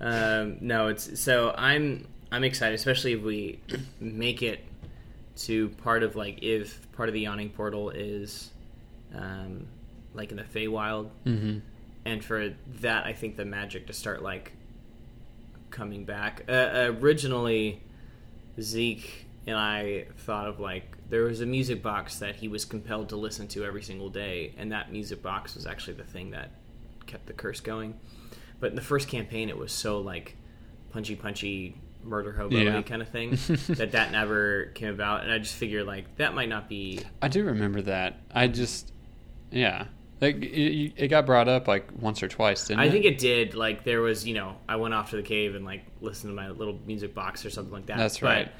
Um, 0.00 0.58
no, 0.60 0.88
it's 0.88 1.18
so 1.20 1.54
I'm 1.56 2.06
I'm 2.30 2.44
excited, 2.44 2.74
especially 2.74 3.12
if 3.12 3.22
we 3.22 3.60
make 4.00 4.42
it 4.42 4.60
to 5.36 5.68
part 5.68 6.02
of 6.02 6.16
like 6.16 6.42
if 6.42 6.90
part 6.92 7.08
of 7.08 7.12
the 7.12 7.20
yawning 7.20 7.50
portal 7.50 7.90
is 7.90 8.50
um, 9.14 9.66
like 10.14 10.30
in 10.30 10.36
the 10.36 10.42
Feywild, 10.44 11.10
Mm-hmm. 11.24 11.58
and 12.04 12.24
for 12.24 12.54
that, 12.80 13.04
I 13.06 13.12
think 13.12 13.36
the 13.36 13.44
magic 13.44 13.86
to 13.88 13.92
start 13.92 14.22
like 14.22 14.52
coming 15.70 16.04
back. 16.04 16.44
Uh, 16.48 16.92
originally, 17.00 17.82
Zeke 18.60 19.26
and 19.46 19.56
I 19.56 20.06
thought 20.18 20.48
of 20.48 20.58
like 20.60 20.84
there 21.08 21.22
was 21.22 21.40
a 21.40 21.46
music 21.46 21.82
box 21.82 22.18
that 22.18 22.36
he 22.36 22.48
was 22.48 22.64
compelled 22.64 23.10
to 23.10 23.16
listen 23.16 23.46
to 23.48 23.64
every 23.64 23.82
single 23.82 24.08
day, 24.08 24.54
and 24.58 24.72
that 24.72 24.90
music 24.90 25.22
box 25.22 25.54
was 25.54 25.66
actually 25.66 25.94
the 25.94 26.04
thing 26.04 26.30
that 26.30 26.50
kept 27.06 27.26
the 27.26 27.32
curse 27.32 27.60
going. 27.60 27.94
But 28.58 28.70
in 28.70 28.76
the 28.76 28.82
first 28.82 29.08
campaign, 29.08 29.48
it 29.48 29.56
was 29.58 29.70
so 29.70 30.00
like 30.00 30.34
punchy, 30.90 31.14
punchy 31.14 31.76
murder 32.06 32.32
hobo 32.32 32.56
Yeah. 32.56 32.82
kind 32.82 33.02
of 33.02 33.08
thing 33.08 33.30
that 33.76 33.92
that 33.92 34.12
never 34.12 34.66
came 34.74 34.88
about, 34.90 35.22
and 35.24 35.32
I 35.32 35.38
just 35.38 35.54
figured 35.56 35.86
like 35.86 36.16
that 36.16 36.34
might 36.34 36.48
not 36.48 36.68
be 36.68 37.00
I 37.20 37.28
do 37.28 37.44
remember 37.44 37.82
that. 37.82 38.18
I 38.34 38.46
just, 38.48 38.92
yeah, 39.50 39.86
like 40.20 40.36
it, 40.36 40.92
it 40.96 41.08
got 41.08 41.26
brought 41.26 41.48
up 41.48 41.68
like 41.68 41.88
once 42.00 42.22
or 42.22 42.28
twice, 42.28 42.66
didn't 42.68 42.80
I 42.80 42.86
it? 42.86 42.90
think 42.92 43.04
it 43.04 43.18
did. 43.18 43.54
Like 43.54 43.84
there 43.84 44.00
was, 44.00 44.26
you 44.26 44.34
know, 44.34 44.56
I 44.68 44.76
went 44.76 44.94
off 44.94 45.10
to 45.10 45.16
the 45.16 45.22
cave 45.22 45.54
and 45.54 45.64
like 45.64 45.82
listened 46.00 46.30
to 46.30 46.34
my 46.34 46.48
little 46.50 46.78
music 46.86 47.14
box 47.14 47.44
or 47.44 47.50
something 47.50 47.72
like 47.72 47.86
that. 47.86 47.98
That's 47.98 48.18
But- 48.18 48.26
right. 48.26 48.52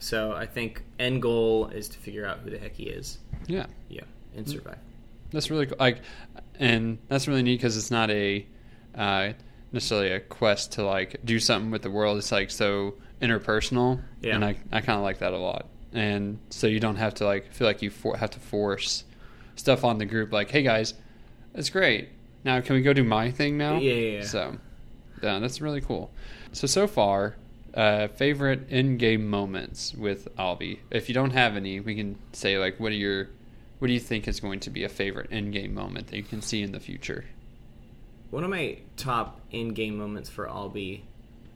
So 0.00 0.30
I 0.32 0.46
think 0.46 0.84
end 1.00 1.22
goal 1.22 1.66
is 1.68 1.88
to 1.88 1.98
figure 1.98 2.24
out 2.24 2.38
who 2.38 2.50
the 2.50 2.58
heck 2.58 2.74
he 2.76 2.84
is. 2.84 3.18
Yeah, 3.48 3.66
Yeah, 3.88 4.02
and 4.36 4.48
survive. 4.48 4.78
that's 5.32 5.50
really 5.50 5.66
cool. 5.66 5.76
Like, 5.80 6.02
and 6.54 6.98
that's 7.08 7.26
really 7.26 7.42
neat 7.42 7.56
because 7.56 7.76
it's 7.76 7.90
not 7.90 8.08
a 8.10 8.46
uh, 8.94 9.32
necessarily 9.72 10.10
a 10.12 10.20
quest 10.20 10.72
to 10.72 10.84
like 10.84 11.16
do 11.24 11.38
something 11.38 11.70
with 11.70 11.82
the 11.82 11.90
world. 11.90 12.18
It's 12.18 12.32
like 12.32 12.50
so 12.50 12.94
interpersonal, 13.20 14.00
Yeah. 14.22 14.34
and 14.36 14.44
I 14.44 14.56
I 14.72 14.80
kind 14.80 14.96
of 14.98 15.02
like 15.02 15.18
that 15.18 15.32
a 15.32 15.38
lot. 15.38 15.66
And 15.92 16.38
so 16.50 16.66
you 16.66 16.80
don't 16.80 16.96
have 16.96 17.14
to 17.14 17.24
like 17.24 17.52
feel 17.52 17.66
like 17.66 17.82
you 17.82 17.90
for, 17.90 18.16
have 18.16 18.30
to 18.30 18.40
force 18.40 19.04
stuff 19.56 19.84
on 19.84 19.98
the 19.98 20.04
group. 20.06 20.32
Like, 20.32 20.50
hey 20.50 20.62
guys, 20.62 20.94
it's 21.54 21.70
great. 21.70 22.08
Now 22.44 22.60
can 22.60 22.76
we 22.76 22.82
go 22.82 22.92
do 22.92 23.04
my 23.04 23.30
thing 23.30 23.58
now? 23.58 23.78
Yeah, 23.78 23.92
yeah, 23.94 24.10
yeah. 24.18 24.24
So, 24.24 24.56
yeah, 25.22 25.38
that's 25.38 25.60
really 25.60 25.80
cool. 25.80 26.10
So 26.52 26.66
so 26.66 26.86
far, 26.86 27.36
uh, 27.74 28.08
favorite 28.08 28.68
in-game 28.70 29.28
moments 29.28 29.94
with 29.94 30.28
Albi. 30.38 30.80
If 30.90 31.08
you 31.08 31.14
don't 31.14 31.30
have 31.32 31.56
any, 31.56 31.80
we 31.80 31.94
can 31.94 32.16
say 32.32 32.58
like, 32.58 32.78
what 32.80 32.92
are 32.92 32.96
your, 32.96 33.28
what 33.78 33.88
do 33.88 33.92
you 33.94 34.00
think 34.00 34.26
is 34.28 34.40
going 34.40 34.60
to 34.60 34.70
be 34.70 34.84
a 34.84 34.88
favorite 34.88 35.30
in-game 35.30 35.74
moment 35.74 36.08
that 36.08 36.16
you 36.16 36.22
can 36.22 36.40
see 36.42 36.62
in 36.62 36.72
the 36.72 36.80
future? 36.80 37.24
One 38.30 38.44
of 38.44 38.50
my 38.50 38.78
top 38.96 39.40
in-game 39.50 39.96
moments 39.96 40.28
for 40.28 40.46
Albie 40.46 41.00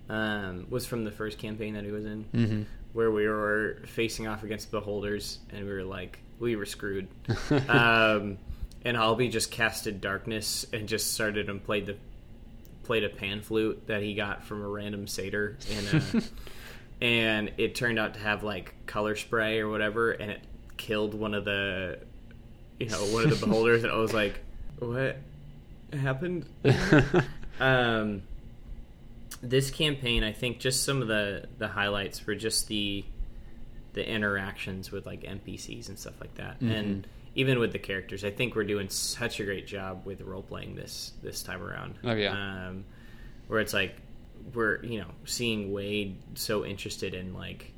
um, 0.09 0.67
was 0.71 0.87
from 0.87 1.05
the 1.05 1.11
first 1.11 1.39
campaign 1.39 1.75
that 1.75 1.85
he 1.85 1.91
was 1.91 2.05
in, 2.05 2.25
Mm-hmm. 2.35 2.63
where 2.93 3.11
we 3.11 3.27
were 3.29 3.79
facing 3.87 4.27
off 4.27 4.43
against 4.43 4.71
beholders, 4.71 5.39
and 5.51 5.67
we 5.67 5.73
were 5.73 5.85
like, 5.85 6.19
we 6.39 6.57
were 6.57 6.67
screwed. 6.67 7.09
um, 7.69 8.39
and 8.85 8.97
Albie 8.97 9.31
just 9.31 9.51
casted 9.51 10.01
darkness 10.01 10.67
and 10.73 10.89
just 10.89 11.13
started 11.15 11.49
and 11.49 11.63
played 11.63 11.87
the 11.87 11.97
played 12.85 13.05
a 13.05 13.09
pan 13.09 13.41
flute 13.41 13.87
that 13.87 14.03
he 14.03 14.13
got 14.15 14.43
from 14.43 14.61
a 14.63 14.67
random 14.67 15.07
satyr, 15.07 15.57
and 15.71 16.03
uh, 16.17 16.21
and 17.01 17.53
it 17.59 17.75
turned 17.77 17.99
out 17.99 18.15
to 18.15 18.21
have 18.21 18.43
like 18.43 18.75
color 18.87 19.15
spray 19.15 19.61
or 19.61 19.69
whatever, 19.69 20.11
and 20.13 20.31
it 20.33 20.41
killed 20.79 21.15
one 21.15 21.33
of 21.35 21.45
the 21.45 21.99
you 22.81 22.89
know 22.89 22.99
one 23.13 23.25
of 23.25 23.31
the 23.39 23.47
beholders, 23.47 23.85
and 23.85 23.93
I 23.93 23.97
was 23.97 24.13
like, 24.13 24.41
what 24.81 25.17
happened? 25.95 26.47
um, 27.61 28.23
this 29.43 29.71
campaign, 29.71 30.23
I 30.25 30.33
think, 30.33 30.59
just 30.59 30.85
some 30.85 31.03
of 31.03 31.09
the 31.09 31.47
the 31.59 31.69
highlights 31.69 32.27
were 32.27 32.35
just 32.35 32.69
the 32.69 33.05
the 33.95 34.09
interactions 34.09 34.91
with 34.91 35.05
like 35.07 35.23
NPCs 35.23 35.89
and 35.89 35.99
stuff 35.99 36.15
like 36.21 36.35
that, 36.37 36.61
and 36.61 37.07
even 37.35 37.59
with 37.59 37.73
the 37.73 37.79
characters. 37.79 38.25
I 38.25 38.31
think 38.31 38.55
we're 38.55 38.65
doing 38.65 38.89
such 38.89 39.41
a 39.41 39.45
great 39.45 39.67
job 39.67 40.03
with 40.05 40.21
role 40.23 40.43
playing 40.43 40.75
this 40.77 41.13
this 41.23 41.43
time 41.43 41.63
around. 41.63 41.95
Oh, 42.05 42.13
yeah. 42.15 42.33
um, 42.69 42.85
where 43.49 43.61
it's 43.61 43.75
like 43.75 43.97
we're 44.55 44.83
you 44.85 45.01
know 45.01 45.09
seeing 45.25 45.73
Wade 45.73 46.17
so 46.35 46.65
interested 46.65 47.15
in 47.15 47.35
like 47.35 47.73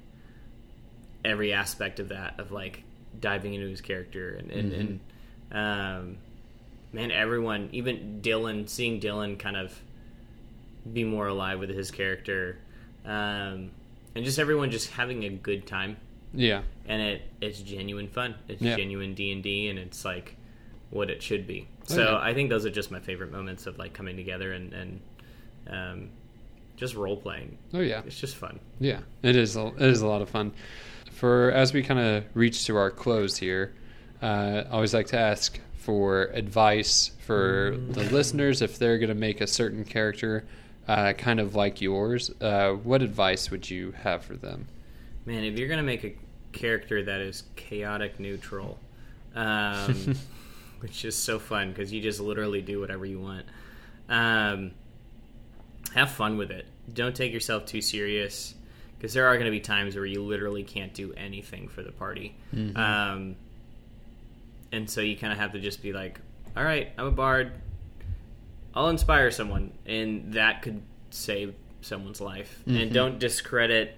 every 1.25 1.53
aspect 1.53 2.01
of 2.01 2.09
that 2.11 2.39
of 2.39 2.53
like 2.53 2.83
diving 3.21 3.55
into 3.55 3.69
his 3.69 3.81
character 3.81 4.35
and 4.35 4.51
and, 4.51 4.73
Mhm. 4.73 4.81
and 4.81 5.01
um, 6.07 6.17
man, 6.95 7.11
everyone, 7.11 7.69
even 7.73 8.21
Dylan, 8.23 8.69
seeing 8.69 9.01
Dylan 9.01 9.39
kind 9.39 9.57
of 9.57 9.79
be 10.91 11.05
more 11.05 11.27
alive 11.27 11.59
with 11.59 11.71
his 11.71 11.91
character, 11.91 12.59
um, 13.05 13.71
and 14.15 14.25
just 14.25 14.39
everyone 14.39 14.71
just 14.71 14.91
having 14.91 15.25
a 15.25 15.31
good 15.31 15.67
time, 15.67 15.97
Yeah. 16.33 16.63
and 16.87 17.03
it 17.03 17.23
it's 17.41 17.61
genuine 17.61 18.09
fun. 18.09 18.35
It's 18.49 18.63
Yeah. 18.63 18.77
genuine 18.77 19.15
D 19.15 19.33
and 19.33 19.43
D, 19.43 19.69
and 19.69 19.79
it's 19.79 20.05
like 20.05 20.37
what 20.91 21.11
it 21.11 21.23
should 21.23 21.47
be. 21.47 21.67
Oh, 21.91 21.95
So. 21.95 22.19
I 22.23 22.33
think 22.35 22.49
those 22.51 22.65
are 22.65 22.71
just 22.71 22.91
my 22.91 23.01
favorite 23.01 23.33
moments 23.33 23.67
of 23.67 23.79
like 23.79 23.93
coming 23.93 24.17
together 24.17 24.53
and 24.53 24.73
and 24.73 25.01
um, 25.67 26.11
just 26.77 26.95
role 26.95 27.17
playing. 27.17 27.57
Oh 27.73 27.81
yeah. 27.81 28.03
It's 28.07 28.21
just 28.21 28.37
fun. 28.37 28.61
Yeah, 28.79 29.01
it 29.23 29.35
is. 29.37 29.57
A, 29.57 29.67
it 29.69 29.83
is 29.83 30.03
a 30.03 30.07
lot 30.07 30.23
of 30.23 30.29
fun. 30.29 30.53
For 31.13 31.51
as 31.53 31.73
we 31.73 31.83
kind 31.83 31.99
of 32.01 32.25
reach 32.35 32.67
to 32.67 32.77
our 32.77 32.91
close 32.91 33.37
here, 33.39 33.73
uh, 34.23 34.65
I 34.67 34.71
always 34.71 34.93
like 34.93 35.07
to 35.09 35.19
ask 35.19 35.59
for 35.85 36.25
advice 36.33 37.11
for 37.27 37.77
the 37.91 38.05
listeners 38.05 38.63
if 38.63 38.79
they're 38.79 38.99
going 38.99 39.11
to 39.11 39.15
make 39.15 39.43
a 39.43 39.47
certain 39.47 39.85
character, 39.85 40.47
uh, 40.89 41.13
kind 41.13 41.39
of 41.41 41.55
like 41.55 41.83
yours. 41.83 42.31
Uh, 42.41 42.71
what 42.73 43.03
advice 43.03 43.51
would 43.51 43.69
you 43.69 43.93
have 43.93 44.25
for 44.25 44.35
them? 44.35 44.67
Man, 45.27 45.45
if 45.45 45.59
you're 45.59 45.69
gonna 45.69 45.83
make 45.83 46.05
a 46.05 46.15
character 46.53 47.03
that 47.03 47.21
is 47.21 47.45
chaotic 47.57 48.19
neutral, 48.19 48.79
um, 49.35 50.15
which 50.81 51.05
is 51.05 51.17
so 51.17 51.39
fun 51.39 51.71
because 51.71 51.93
you 51.93 52.01
just 52.01 52.21
literally 52.21 52.63
do 52.63 52.81
whatever 52.81 53.05
you 53.05 53.21
want. 53.21 53.47
Um, 54.09 54.73
have 55.95 56.11
fun 56.11 56.37
with 56.39 56.51
it. 56.51 56.67
Don't 56.93 57.15
take 57.15 57.33
yourself 57.33 57.67
too 57.67 57.81
serious 57.81 58.55
because 58.97 59.13
there 59.15 59.27
are 59.27 59.35
going 59.35 59.47
to 59.47 59.51
be 59.51 59.61
times 59.61 59.97
where 59.97 60.07
you 60.07 60.23
literally 60.23 60.63
can't 60.63 60.93
do 60.95 61.13
anything 61.15 61.69
for 61.69 61.83
the 61.83 61.93
party. 61.93 62.35
Mhm. 62.55 62.77
Um, 62.77 63.37
and 64.75 64.89
so 64.91 65.01
you 65.01 65.17
kind 65.17 65.33
of 65.33 65.39
have 65.39 65.53
to 65.53 65.61
just 65.61 65.83
be 65.83 65.93
like, 65.93 66.21
all 66.57 66.65
right, 66.65 66.89
I'm 66.99 67.07
a 67.07 67.11
bard. 67.11 67.53
I'll 68.75 68.89
inspire 68.89 69.31
someone, 69.31 69.73
and 69.87 70.33
that 70.35 70.63
could 70.63 70.83
save 71.11 71.55
someone's 71.81 72.21
life. 72.21 72.63
Mhm. 72.67 72.83
And 72.83 72.93
don't 72.93 73.19
discredit 73.19 73.97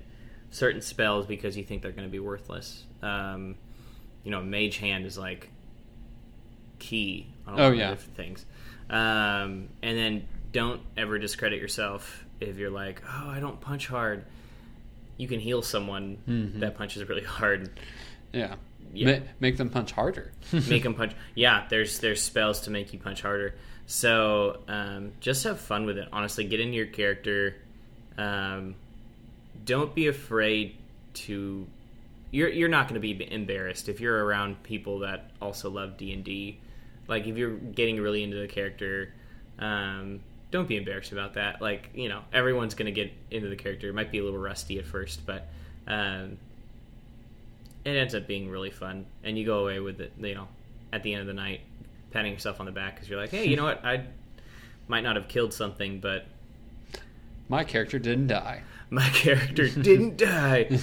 certain 0.50 0.80
spells 0.82 1.26
because 1.26 1.56
you 1.56 1.64
think 1.64 1.82
they're 1.82 1.92
going 1.92 2.06
to 2.08 2.12
be 2.12 2.18
worthless. 2.18 2.84
Um, 3.02 3.56
you 4.24 4.30
know, 4.30 4.42
mage 4.42 4.76
hand 4.78 5.06
is 5.06 5.16
like 5.16 5.50
key 6.78 7.26
on 7.46 7.54
a 7.54 7.62
Oh, 7.62 7.68
lot 7.70 7.72
of 7.72 7.90
different 7.90 8.16
things. 8.16 8.46
Um, 8.90 9.68
and 9.82 9.96
then 9.98 10.28
don't 10.52 10.80
ever 10.96 11.18
discredit 11.18 11.60
yourself 11.60 12.24
if 12.40 12.56
you're 12.58 12.70
like, 12.70 13.02
oh, 13.08 13.30
I 13.30 13.40
don't 13.40 13.60
punch 13.60 13.86
hard. 13.88 14.24
You 15.16 15.26
can 15.28 15.40
heal 15.40 15.62
someone 15.62 16.18
Mhm. 16.28 16.60
that 16.60 16.76
punches 16.76 17.08
really 17.08 17.22
hard. 17.24 17.70
Yeah, 18.32 18.56
Yeah. 18.92 19.18
Ma- 19.18 19.24
make 19.40 19.56
them 19.56 19.70
punch 19.70 19.92
harder. 19.92 20.32
make 20.68 20.82
them 20.82 20.94
punch. 21.00 21.12
Yeah, 21.34 21.66
there's 21.68 21.98
there's 22.00 22.22
spells 22.22 22.62
to 22.62 22.70
make 22.70 22.92
you 22.92 22.98
punch 22.98 23.22
harder. 23.22 23.54
So 23.86 24.60
um, 24.68 25.12
just 25.20 25.44
have 25.44 25.60
fun 25.60 25.86
with 25.86 25.98
it. 25.98 26.08
Honestly, 26.12 26.44
get 26.44 26.60
into 26.60 26.76
your 26.76 26.86
character. 26.86 27.56
Um, 28.18 28.74
don't 29.64 29.94
be 29.94 30.08
afraid 30.08 30.76
to. 31.14 31.66
You're 32.30 32.48
you're 32.48 32.68
not 32.68 32.88
going 32.88 33.00
to 33.00 33.14
be 33.14 33.32
embarrassed 33.32 33.88
if 33.88 34.00
you're 34.00 34.24
around 34.24 34.62
people 34.62 35.00
that 35.00 35.30
also 35.40 35.70
love 35.70 35.96
D 35.96 36.12
and 36.12 36.24
D. 36.24 36.58
Like 37.08 37.26
if 37.26 37.36
you're 37.36 37.54
getting 37.54 38.00
really 38.00 38.24
into 38.24 38.36
the 38.36 38.48
character, 38.48 39.12
um, 39.58 40.20
don't 40.50 40.66
be 40.66 40.76
embarrassed 40.76 41.12
about 41.12 41.34
that. 41.34 41.62
Like 41.62 41.90
you 41.94 42.08
know, 42.08 42.22
everyone's 42.32 42.74
going 42.74 42.92
to 42.92 42.92
get 42.92 43.12
into 43.30 43.48
the 43.48 43.56
character. 43.56 43.88
It 43.88 43.94
might 43.94 44.10
be 44.10 44.18
a 44.18 44.24
little 44.24 44.40
rusty 44.40 44.78
at 44.78 44.86
first, 44.86 45.24
but 45.24 45.48
um, 45.86 46.38
it 47.86 47.96
ends 47.96 48.14
up 48.14 48.26
being 48.26 48.50
really 48.50 48.70
fun, 48.70 49.06
and 49.22 49.38
you 49.38 49.46
go 49.46 49.60
away 49.60 49.78
with 49.78 50.00
it. 50.00 50.12
You 50.18 50.34
know, 50.34 50.48
at 50.92 51.04
the 51.04 51.12
end 51.12 51.20
of 51.20 51.28
the 51.28 51.34
night, 51.34 51.60
patting 52.10 52.32
yourself 52.32 52.58
on 52.58 52.66
the 52.66 52.72
back 52.72 52.96
because 52.96 53.08
you're 53.08 53.20
like, 53.20 53.30
hey, 53.30 53.46
you 53.46 53.56
know 53.56 53.64
what? 53.64 53.84
I 53.84 54.04
might 54.88 55.02
not 55.02 55.14
have 55.14 55.28
killed 55.28 55.52
something, 55.54 56.00
but 56.00 56.26
My 57.48 57.62
character 57.62 58.00
didn't 58.00 58.26
die. 58.26 58.62
my 58.90 59.08
character 59.10 59.68
didn't 59.82 60.16
die, 60.16 60.78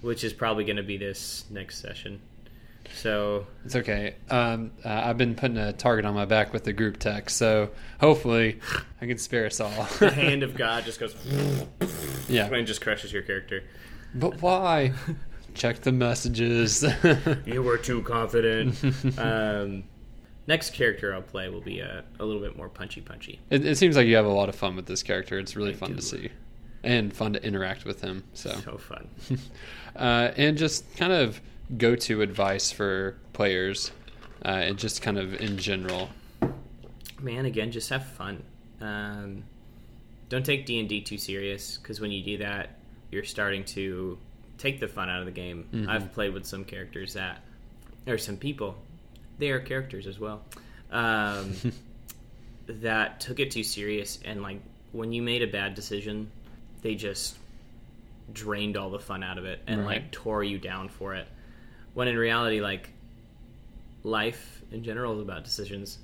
which 0.00 0.24
is 0.24 0.32
probably 0.32 0.64
going 0.64 0.78
to 0.78 0.82
be 0.82 0.96
this 0.96 1.44
next 1.50 1.80
session. 1.80 2.22
So 2.94 3.46
It's 3.64 3.76
okay. 3.76 4.14
Um, 4.30 4.70
uh, 4.82 4.88
I've 4.88 5.18
been 5.18 5.34
putting 5.34 5.58
a 5.58 5.72
target 5.74 6.06
on 6.06 6.14
my 6.14 6.24
back 6.24 6.54
with 6.54 6.64
the 6.64 6.72
group 6.72 6.98
text, 6.98 7.36
so 7.36 7.70
hopefully 8.00 8.60
I 9.02 9.06
can 9.06 9.18
spare 9.18 9.44
us 9.44 9.60
all. 9.60 9.88
the 9.98 10.10
hand 10.10 10.42
of 10.42 10.56
God 10.56 10.84
just 10.84 11.00
goes 11.00 11.14
yeah. 12.28 12.46
and 12.46 12.66
just 12.66 12.80
crushes 12.80 13.12
your 13.12 13.22
character. 13.22 13.64
But 14.14 14.40
why? 14.40 14.92
Check 15.56 15.80
the 15.80 15.92
messages. 15.92 16.84
You 17.46 17.62
were 17.62 17.78
too 17.78 18.02
confident. 18.02 18.76
um, 19.18 19.84
next 20.46 20.74
character 20.74 21.14
I'll 21.14 21.22
play 21.22 21.48
will 21.48 21.60
be 21.60 21.80
a, 21.80 22.04
a 22.20 22.24
little 22.24 22.40
bit 22.42 22.56
more 22.56 22.68
punchy, 22.68 23.00
punchy. 23.00 23.40
it, 23.50 23.64
it 23.64 23.76
seems 23.76 23.96
like 23.96 24.06
you 24.06 24.16
have 24.16 24.26
a 24.26 24.30
lot 24.30 24.48
of 24.48 24.54
fun 24.54 24.76
with 24.76 24.86
this 24.86 25.02
character. 25.02 25.38
It's 25.38 25.56
really 25.56 25.72
I 25.72 25.76
fun 25.76 25.90
do. 25.90 25.96
to 25.96 26.02
see, 26.02 26.30
and 26.84 27.12
fun 27.12 27.32
to 27.32 27.42
interact 27.44 27.84
with 27.84 28.00
him. 28.00 28.24
So, 28.34 28.50
So 28.64 28.76
fun. 28.78 29.08
uh, 29.96 30.32
and 30.36 30.56
just 30.58 30.94
kind 30.96 31.12
of 31.12 31.40
go-to 31.78 32.20
advice 32.22 32.70
for 32.70 33.16
players, 33.32 33.90
uh, 34.44 34.48
and 34.48 34.78
just 34.78 35.02
kind 35.02 35.18
of 35.18 35.34
in 35.40 35.56
general. 35.58 36.10
man 37.20 37.46
again 37.46 37.70
just 37.72 37.88
have 37.88 38.06
fun 38.06 38.42
um, 38.82 39.42
don't 40.28 40.44
take 40.44 40.66
d&d 40.66 41.00
too 41.00 41.16
serious 41.16 41.78
because 41.78 41.98
when 41.98 42.10
you 42.12 42.22
do 42.22 42.36
that 42.36 42.76
you're 43.10 43.24
starting 43.24 43.64
to 43.64 44.18
take 44.58 44.80
the 44.80 44.88
fun 44.88 45.08
out 45.10 45.20
of 45.20 45.26
the 45.26 45.32
game 45.32 45.66
Mhm. 45.72 45.88
i've 45.88 46.12
played 46.12 46.32
with 46.32 46.46
some 46.46 46.64
characters 46.64 47.14
that 47.14 47.42
or 48.06 48.18
some 48.18 48.36
people 48.36 48.76
they 49.38 49.50
are 49.50 49.60
characters 49.60 50.06
as 50.06 50.18
well 50.18 50.42
um, 50.90 51.52
that 52.66 53.20
took 53.20 53.38
it 53.40 53.50
too 53.50 53.62
serious 53.62 54.18
and 54.24 54.42
like 54.42 54.60
when 54.92 55.12
you 55.12 55.22
made 55.22 55.42
a 55.42 55.46
bad 55.46 55.74
decision 55.74 56.30
they 56.82 56.94
just 56.94 57.36
drained 58.32 58.76
all 58.76 58.90
the 58.90 58.98
fun 58.98 59.22
out 59.22 59.38
of 59.38 59.44
it 59.44 59.60
and 59.66 59.80
Right. 59.80 60.02
like 60.02 60.10
tore 60.12 60.42
you 60.42 60.58
down 60.58 60.88
for 60.88 61.14
it 61.14 61.26
when 61.94 62.08
in 62.08 62.16
reality 62.16 62.60
like 62.60 62.90
life 64.04 64.62
in 64.72 64.82
general 64.84 65.14
is 65.16 65.20
about 65.20 65.44
decisions 65.44 65.98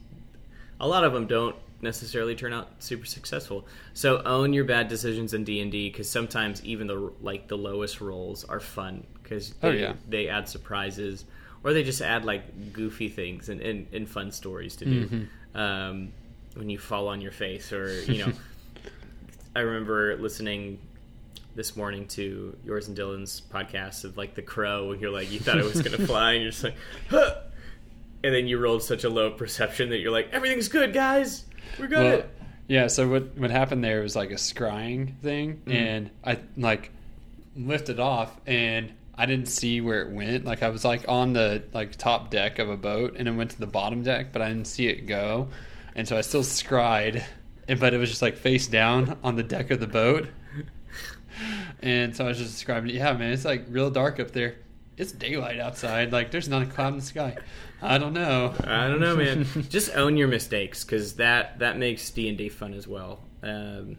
a 0.81 0.87
lot 0.87 1.05
of 1.05 1.13
them 1.13 1.27
don't 1.27 1.57
necessarily 1.83 2.35
turn 2.35 2.53
out 2.53 2.69
super 2.79 3.05
successful. 3.07 3.67
So 3.93 4.23
own 4.25 4.53
your 4.53 4.65
bad 4.65 4.89
decisions 4.89 5.35
in 5.35 5.45
D 5.45 5.61
and 5.61 5.71
D 5.71 5.91
because 5.91 6.09
sometimes 6.09 6.65
even 6.65 6.87
the 6.87 7.13
like 7.21 7.49
the 7.49 7.59
lowest 7.59 8.01
rolls 8.01 8.45
are 8.45 8.61
fun 8.61 9.05
because 9.23 9.55
Oh, 9.63 9.71
they, 9.73 9.81
yeah. 9.81 9.95
they 10.09 10.29
add 10.29 10.49
surprises 10.49 11.25
or 11.65 11.73
they 11.73 11.83
just 11.83 12.01
add 12.01 12.25
like 12.25 12.73
goofy 12.73 13.09
things 13.09 13.49
and, 13.49 13.61
and, 13.61 13.87
and 13.93 14.09
fun 14.09 14.31
stories 14.33 14.77
to 14.77 14.85
do. 14.85 15.09
Mhm. 15.09 15.27
Um, 15.59 16.13
when 16.55 16.69
you 16.71 16.79
fall 16.79 17.09
on 17.09 17.21
your 17.21 17.33
face 17.33 17.73
or 17.73 17.93
you 18.05 18.25
know, 18.27 18.33
I 19.57 19.61
remember 19.61 20.17
listening 20.19 20.79
this 21.55 21.77
morning 21.77 22.07
to 22.09 22.57
yours 22.65 22.89
and 22.89 22.97
Dylan's 22.97 23.43
podcast 23.53 24.05
of 24.05 24.17
like 24.17 24.35
the 24.35 24.41
crow 24.43 24.93
and 24.93 25.01
you're 25.03 25.11
like 25.11 25.31
you 25.31 25.39
thought 25.39 25.59
it 25.59 25.65
was 25.65 25.83
gonna 25.83 25.99
fly 26.07 26.33
and 26.35 26.43
you're 26.43 26.51
just 26.53 26.65
like 26.65 26.77
huh! 27.11 27.35
and 28.25 28.35
then 28.35 28.47
you 28.47 28.59
rolled 28.59 28.83
such 28.83 29.05
a 29.05 29.11
low 29.11 29.31
perception 29.33 29.91
that 29.91 29.99
you're 29.99 30.11
like 30.13 30.29
everything's 30.33 30.69
good 30.69 30.95
guys 30.95 31.45
we're 31.79 31.87
good 31.89 32.19
Well, 32.21 32.23
yeah. 32.69 32.87
So 32.87 33.09
what 33.09 33.37
what 33.37 33.51
happened 33.51 33.83
there 33.85 34.03
was 34.03 34.15
like 34.17 34.31
a 34.31 34.35
scrying 34.37 35.17
thing, 35.21 35.61
Mhm. 35.67 35.75
and 35.75 36.11
I 36.25 36.39
like 36.57 36.91
lifted 37.57 38.01
off, 38.01 38.35
and 38.47 38.93
I 39.17 39.27
didn't 39.27 39.49
see 39.49 39.81
where 39.81 40.01
it 40.03 40.11
went. 40.11 40.45
Like 40.45 40.63
I 40.63 40.69
was 40.71 40.85
like 40.85 41.05
on 41.09 41.33
the 41.35 41.63
like 41.75 41.97
top 41.97 42.31
deck 42.31 42.59
of 42.59 42.71
a 42.71 42.77
boat, 42.77 43.17
and 43.19 43.29
it 43.29 43.33
went 43.33 43.51
to 43.51 43.61
the 43.61 43.67
bottom 43.67 44.03
deck, 44.03 44.33
but 44.33 44.41
I 44.43 44.49
didn't 44.49 44.67
see 44.67 44.87
it 44.89 45.07
go, 45.07 45.49
and 45.95 46.07
so 46.09 46.17
I 46.17 46.21
still 46.23 46.43
scried, 46.45 47.25
and 47.69 47.79
but 47.81 47.93
it 47.95 47.99
was 47.99 48.09
just 48.11 48.23
like 48.23 48.37
face 48.37 48.67
down 48.69 49.19
on 49.23 49.37
the 49.37 49.43
deck 49.43 49.71
of 49.71 49.81
the 49.81 49.87
boat. 49.87 50.29
And 51.81 52.15
so 52.15 52.25
I 52.25 52.29
was 52.29 52.39
just 52.39 52.53
describing, 52.53 52.91
it. 52.91 52.95
yeah, 52.97 53.13
man, 53.15 53.33
it's 53.33 53.45
like 53.45 53.65
real 53.69 53.91
dark 53.91 54.21
up 54.21 54.31
there. 54.33 54.57
It's 54.97 55.13
daylight 55.13 55.59
outside. 55.59 56.13
Like 56.13 56.31
there's 56.31 56.49
not 56.49 56.63
a 56.63 56.67
cloud 56.67 56.93
in 56.93 56.99
the 56.99 57.05
sky. 57.05 57.37
I 57.81 57.99
don't 57.99 58.13
know. 58.13 58.55
I 58.65 58.89
don't 58.89 59.01
know 59.01 59.17
man 59.17 59.47
just 59.69 59.95
own 59.97 60.17
your 60.17 60.29
mistakes 60.29 60.85
because 60.85 61.15
that 61.15 61.59
that 61.59 61.79
makes 61.79 62.09
D&D 62.11 62.49
fun 62.51 62.75
as 62.75 62.87
well 62.87 63.21
um, 63.43 63.97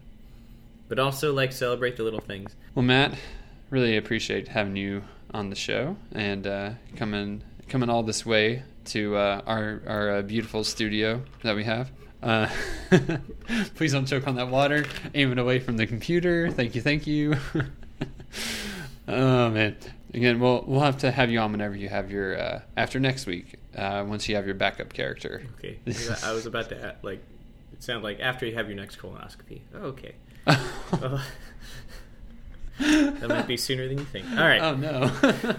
but 0.88 0.98
also 0.98 1.32
like 1.32 1.52
celebrate 1.52 1.96
the 1.96 2.02
little 2.02 2.20
things 2.20 2.54
Well, 2.74 2.84
Matt, 2.84 3.14
really 3.70 3.96
appreciate 3.96 4.48
having 4.48 4.76
you 4.76 5.02
on 5.32 5.50
the 5.50 5.56
show 5.56 5.96
and 6.12 6.46
uh, 6.46 6.70
coming 6.96 7.42
coming 7.68 7.90
all 7.90 8.02
this 8.02 8.24
way 8.24 8.62
to 8.86 9.16
uh, 9.16 9.42
our 9.46 9.82
our 9.86 10.16
uh, 10.16 10.22
beautiful 10.22 10.64
studio 10.64 11.22
that 11.42 11.56
we 11.56 11.64
have. 11.64 11.90
Uh, 12.22 12.48
please 13.74 13.92
don't 13.92 14.06
choke 14.06 14.26
on 14.26 14.36
that 14.36 14.48
water. 14.48 14.86
Aim 15.14 15.32
it 15.32 15.38
away 15.38 15.58
from 15.58 15.76
the 15.76 15.86
computer. 15.86 16.50
Thank 16.50 16.74
you, 16.74 16.80
thank 16.80 17.06
you. 17.06 17.36
oh 19.08 19.50
man! 19.50 19.76
Again, 20.14 20.38
we'll 20.38 20.64
we'll 20.66 20.80
have 20.80 20.98
to 20.98 21.10
have 21.10 21.30
you 21.30 21.40
on 21.40 21.52
whenever 21.52 21.76
you 21.76 21.88
have 21.88 22.10
your 22.10 22.40
uh, 22.40 22.60
after 22.76 23.00
next 23.00 23.26
week. 23.26 23.58
Uh, 23.76 24.04
once 24.06 24.28
you 24.28 24.36
have 24.36 24.46
your 24.46 24.54
backup 24.54 24.92
character. 24.92 25.42
okay 25.58 25.78
I 26.22 26.32
was 26.32 26.46
about 26.46 26.68
to 26.68 26.94
like 27.02 27.20
it 27.72 27.82
sounded 27.82 28.04
like 28.04 28.20
after 28.20 28.46
you 28.46 28.54
have 28.54 28.68
your 28.68 28.76
next 28.76 29.00
colonoscopy 29.00 29.62
oh, 29.74 29.86
okay 29.86 30.14
that 32.78 33.28
might 33.28 33.46
be 33.46 33.56
sooner 33.56 33.88
than 33.88 33.98
you 33.98 34.04
think. 34.04 34.30
All 34.30 34.46
right. 34.46 34.60
Oh 34.60 34.74
no. 34.74 35.56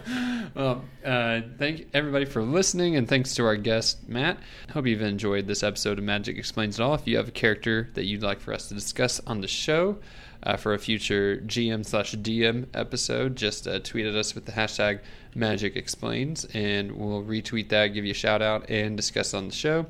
well, 0.56 0.86
uh, 1.04 1.42
thank 1.58 1.88
everybody 1.94 2.26
for 2.26 2.44
listening, 2.44 2.98
and 2.98 3.08
thanks 3.08 3.34
to 3.36 3.46
our 3.46 3.56
guest 3.56 4.08
Matt. 4.08 4.38
Hope 4.72 4.86
you've 4.86 5.02
enjoyed 5.02 5.48
this 5.48 5.64
episode 5.64 5.98
of 5.98 6.04
Magic 6.04 6.38
Explains 6.38 6.80
It 6.80 6.84
All. 6.84 6.94
If 6.94 7.08
you 7.08 7.18
have 7.18 7.28
a 7.28 7.32
character 7.32 7.90
that 7.94 8.04
you'd 8.04 8.22
like 8.22 8.40
for 8.40 8.54
us 8.54 8.68
to 8.68 8.74
discuss 8.74 9.20
on 9.26 9.42
the 9.42 9.48
show. 9.48 9.98
Uh, 10.46 10.56
for 10.56 10.76
a 10.76 10.78
future 10.80 11.42
GM 11.48 11.84
slash 11.84 12.14
DM 12.14 12.68
episode, 12.76 13.36
just 13.36 13.68
uh, 13.68 13.80
tweet 13.80 14.06
at 14.06 14.14
us 14.14 14.36
with 14.36 14.46
the 14.46 14.52
hashtag 14.52 15.00
Magic 15.34 15.76
Explains, 15.76 16.46
and 16.54 16.92
we'll 16.92 17.24
retweet 17.24 17.70
that, 17.70 17.88
give 17.88 18.06
you 18.06 18.12
a 18.12 18.16
shout 18.16 18.44
out, 18.44 18.70
and 18.70 18.96
discuss 18.96 19.34
on 19.34 19.48
the 19.48 19.54
show. 19.54 19.88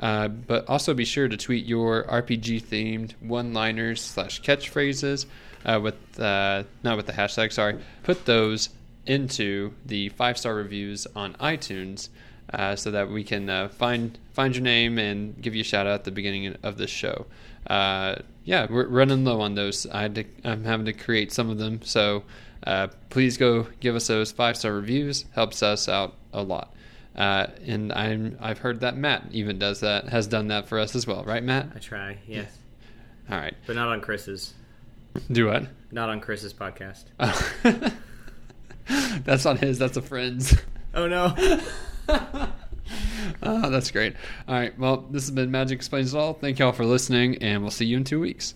Uh, 0.00 0.28
but 0.28 0.66
also 0.68 0.94
be 0.94 1.04
sure 1.04 1.28
to 1.28 1.36
tweet 1.36 1.66
your 1.66 2.04
RPG 2.04 2.62
themed 2.62 3.12
one 3.20 3.52
liners 3.52 4.00
slash 4.00 4.40
catchphrases 4.40 5.26
uh, 5.66 5.78
with 5.82 6.18
uh, 6.18 6.64
not 6.82 6.96
with 6.96 7.06
the 7.06 7.12
hashtag. 7.12 7.52
Sorry, 7.52 7.78
put 8.02 8.24
those 8.24 8.70
into 9.06 9.72
the 9.84 10.08
five 10.10 10.38
star 10.38 10.54
reviews 10.54 11.06
on 11.14 11.34
iTunes. 11.34 12.08
Uh, 12.52 12.74
so 12.74 12.90
that 12.90 13.08
we 13.08 13.22
can 13.22 13.48
uh, 13.48 13.68
find 13.68 14.18
find 14.32 14.56
your 14.56 14.64
name 14.64 14.98
and 14.98 15.40
give 15.40 15.54
you 15.54 15.60
a 15.60 15.64
shout 15.64 15.86
out 15.86 15.94
at 15.94 16.04
the 16.04 16.10
beginning 16.10 16.56
of 16.64 16.78
the 16.78 16.86
show. 16.88 17.26
Uh, 17.66 18.16
yeah, 18.44 18.66
we're 18.68 18.86
running 18.86 19.24
low 19.24 19.40
on 19.40 19.54
those. 19.54 19.86
I 19.86 20.08
to, 20.08 20.24
I'm 20.44 20.64
having 20.64 20.86
to 20.86 20.92
create 20.92 21.32
some 21.32 21.50
of 21.50 21.58
them, 21.58 21.80
so 21.82 22.24
uh, 22.66 22.88
please 23.08 23.36
go 23.36 23.66
give 23.80 23.94
us 23.94 24.06
those 24.06 24.32
five 24.32 24.56
star 24.56 24.72
reviews. 24.72 25.24
Helps 25.34 25.62
us 25.62 25.88
out 25.88 26.14
a 26.32 26.42
lot. 26.42 26.74
Uh, 27.14 27.48
and 27.66 27.92
I'm 27.92 28.38
I've 28.40 28.58
heard 28.58 28.80
that 28.80 28.96
Matt 28.96 29.24
even 29.32 29.58
does 29.58 29.80
that, 29.80 30.08
has 30.08 30.26
done 30.26 30.48
that 30.48 30.68
for 30.68 30.78
us 30.78 30.94
as 30.94 31.06
well, 31.06 31.24
right, 31.24 31.42
Matt? 31.42 31.68
I 31.74 31.78
try, 31.78 32.18
yes. 32.26 32.56
All 33.30 33.36
right, 33.36 33.54
but 33.66 33.76
not 33.76 33.88
on 33.88 34.00
Chris's. 34.00 34.54
Do 35.30 35.46
what? 35.46 35.64
Not 35.90 36.08
on 36.08 36.20
Chris's 36.20 36.54
podcast. 36.54 37.04
that's 39.24 39.46
on 39.46 39.56
his. 39.56 39.78
That's 39.78 39.96
a 39.96 40.02
friend's. 40.02 40.56
Oh 40.94 41.06
no. 41.06 41.34
oh, 43.42 43.70
that's 43.70 43.90
great. 43.90 44.14
All 44.48 44.54
right. 44.54 44.78
Well, 44.78 45.06
this 45.10 45.24
has 45.24 45.30
been 45.30 45.50
Magic 45.50 45.76
Explains 45.76 46.14
It 46.14 46.18
All. 46.18 46.34
Thank 46.34 46.58
you 46.58 46.66
all 46.66 46.72
for 46.72 46.84
listening, 46.84 47.42
and 47.42 47.62
we'll 47.62 47.70
see 47.70 47.86
you 47.86 47.96
in 47.96 48.04
two 48.04 48.20
weeks. 48.20 48.54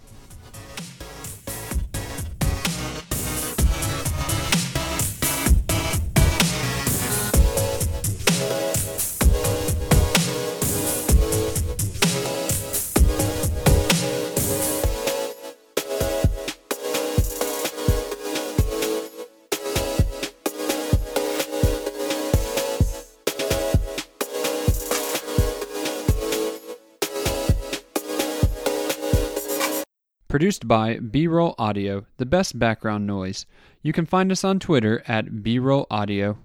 Produced 30.34 30.66
by 30.66 30.98
B 30.98 31.28
Roll 31.28 31.54
Audio, 31.58 32.06
the 32.16 32.26
best 32.26 32.58
background 32.58 33.06
noise. 33.06 33.46
You 33.82 33.92
can 33.92 34.04
find 34.04 34.32
us 34.32 34.42
on 34.42 34.58
Twitter 34.58 35.00
at 35.06 35.44
B 35.44 35.60
Roll 35.60 35.86
Audio 35.92 36.38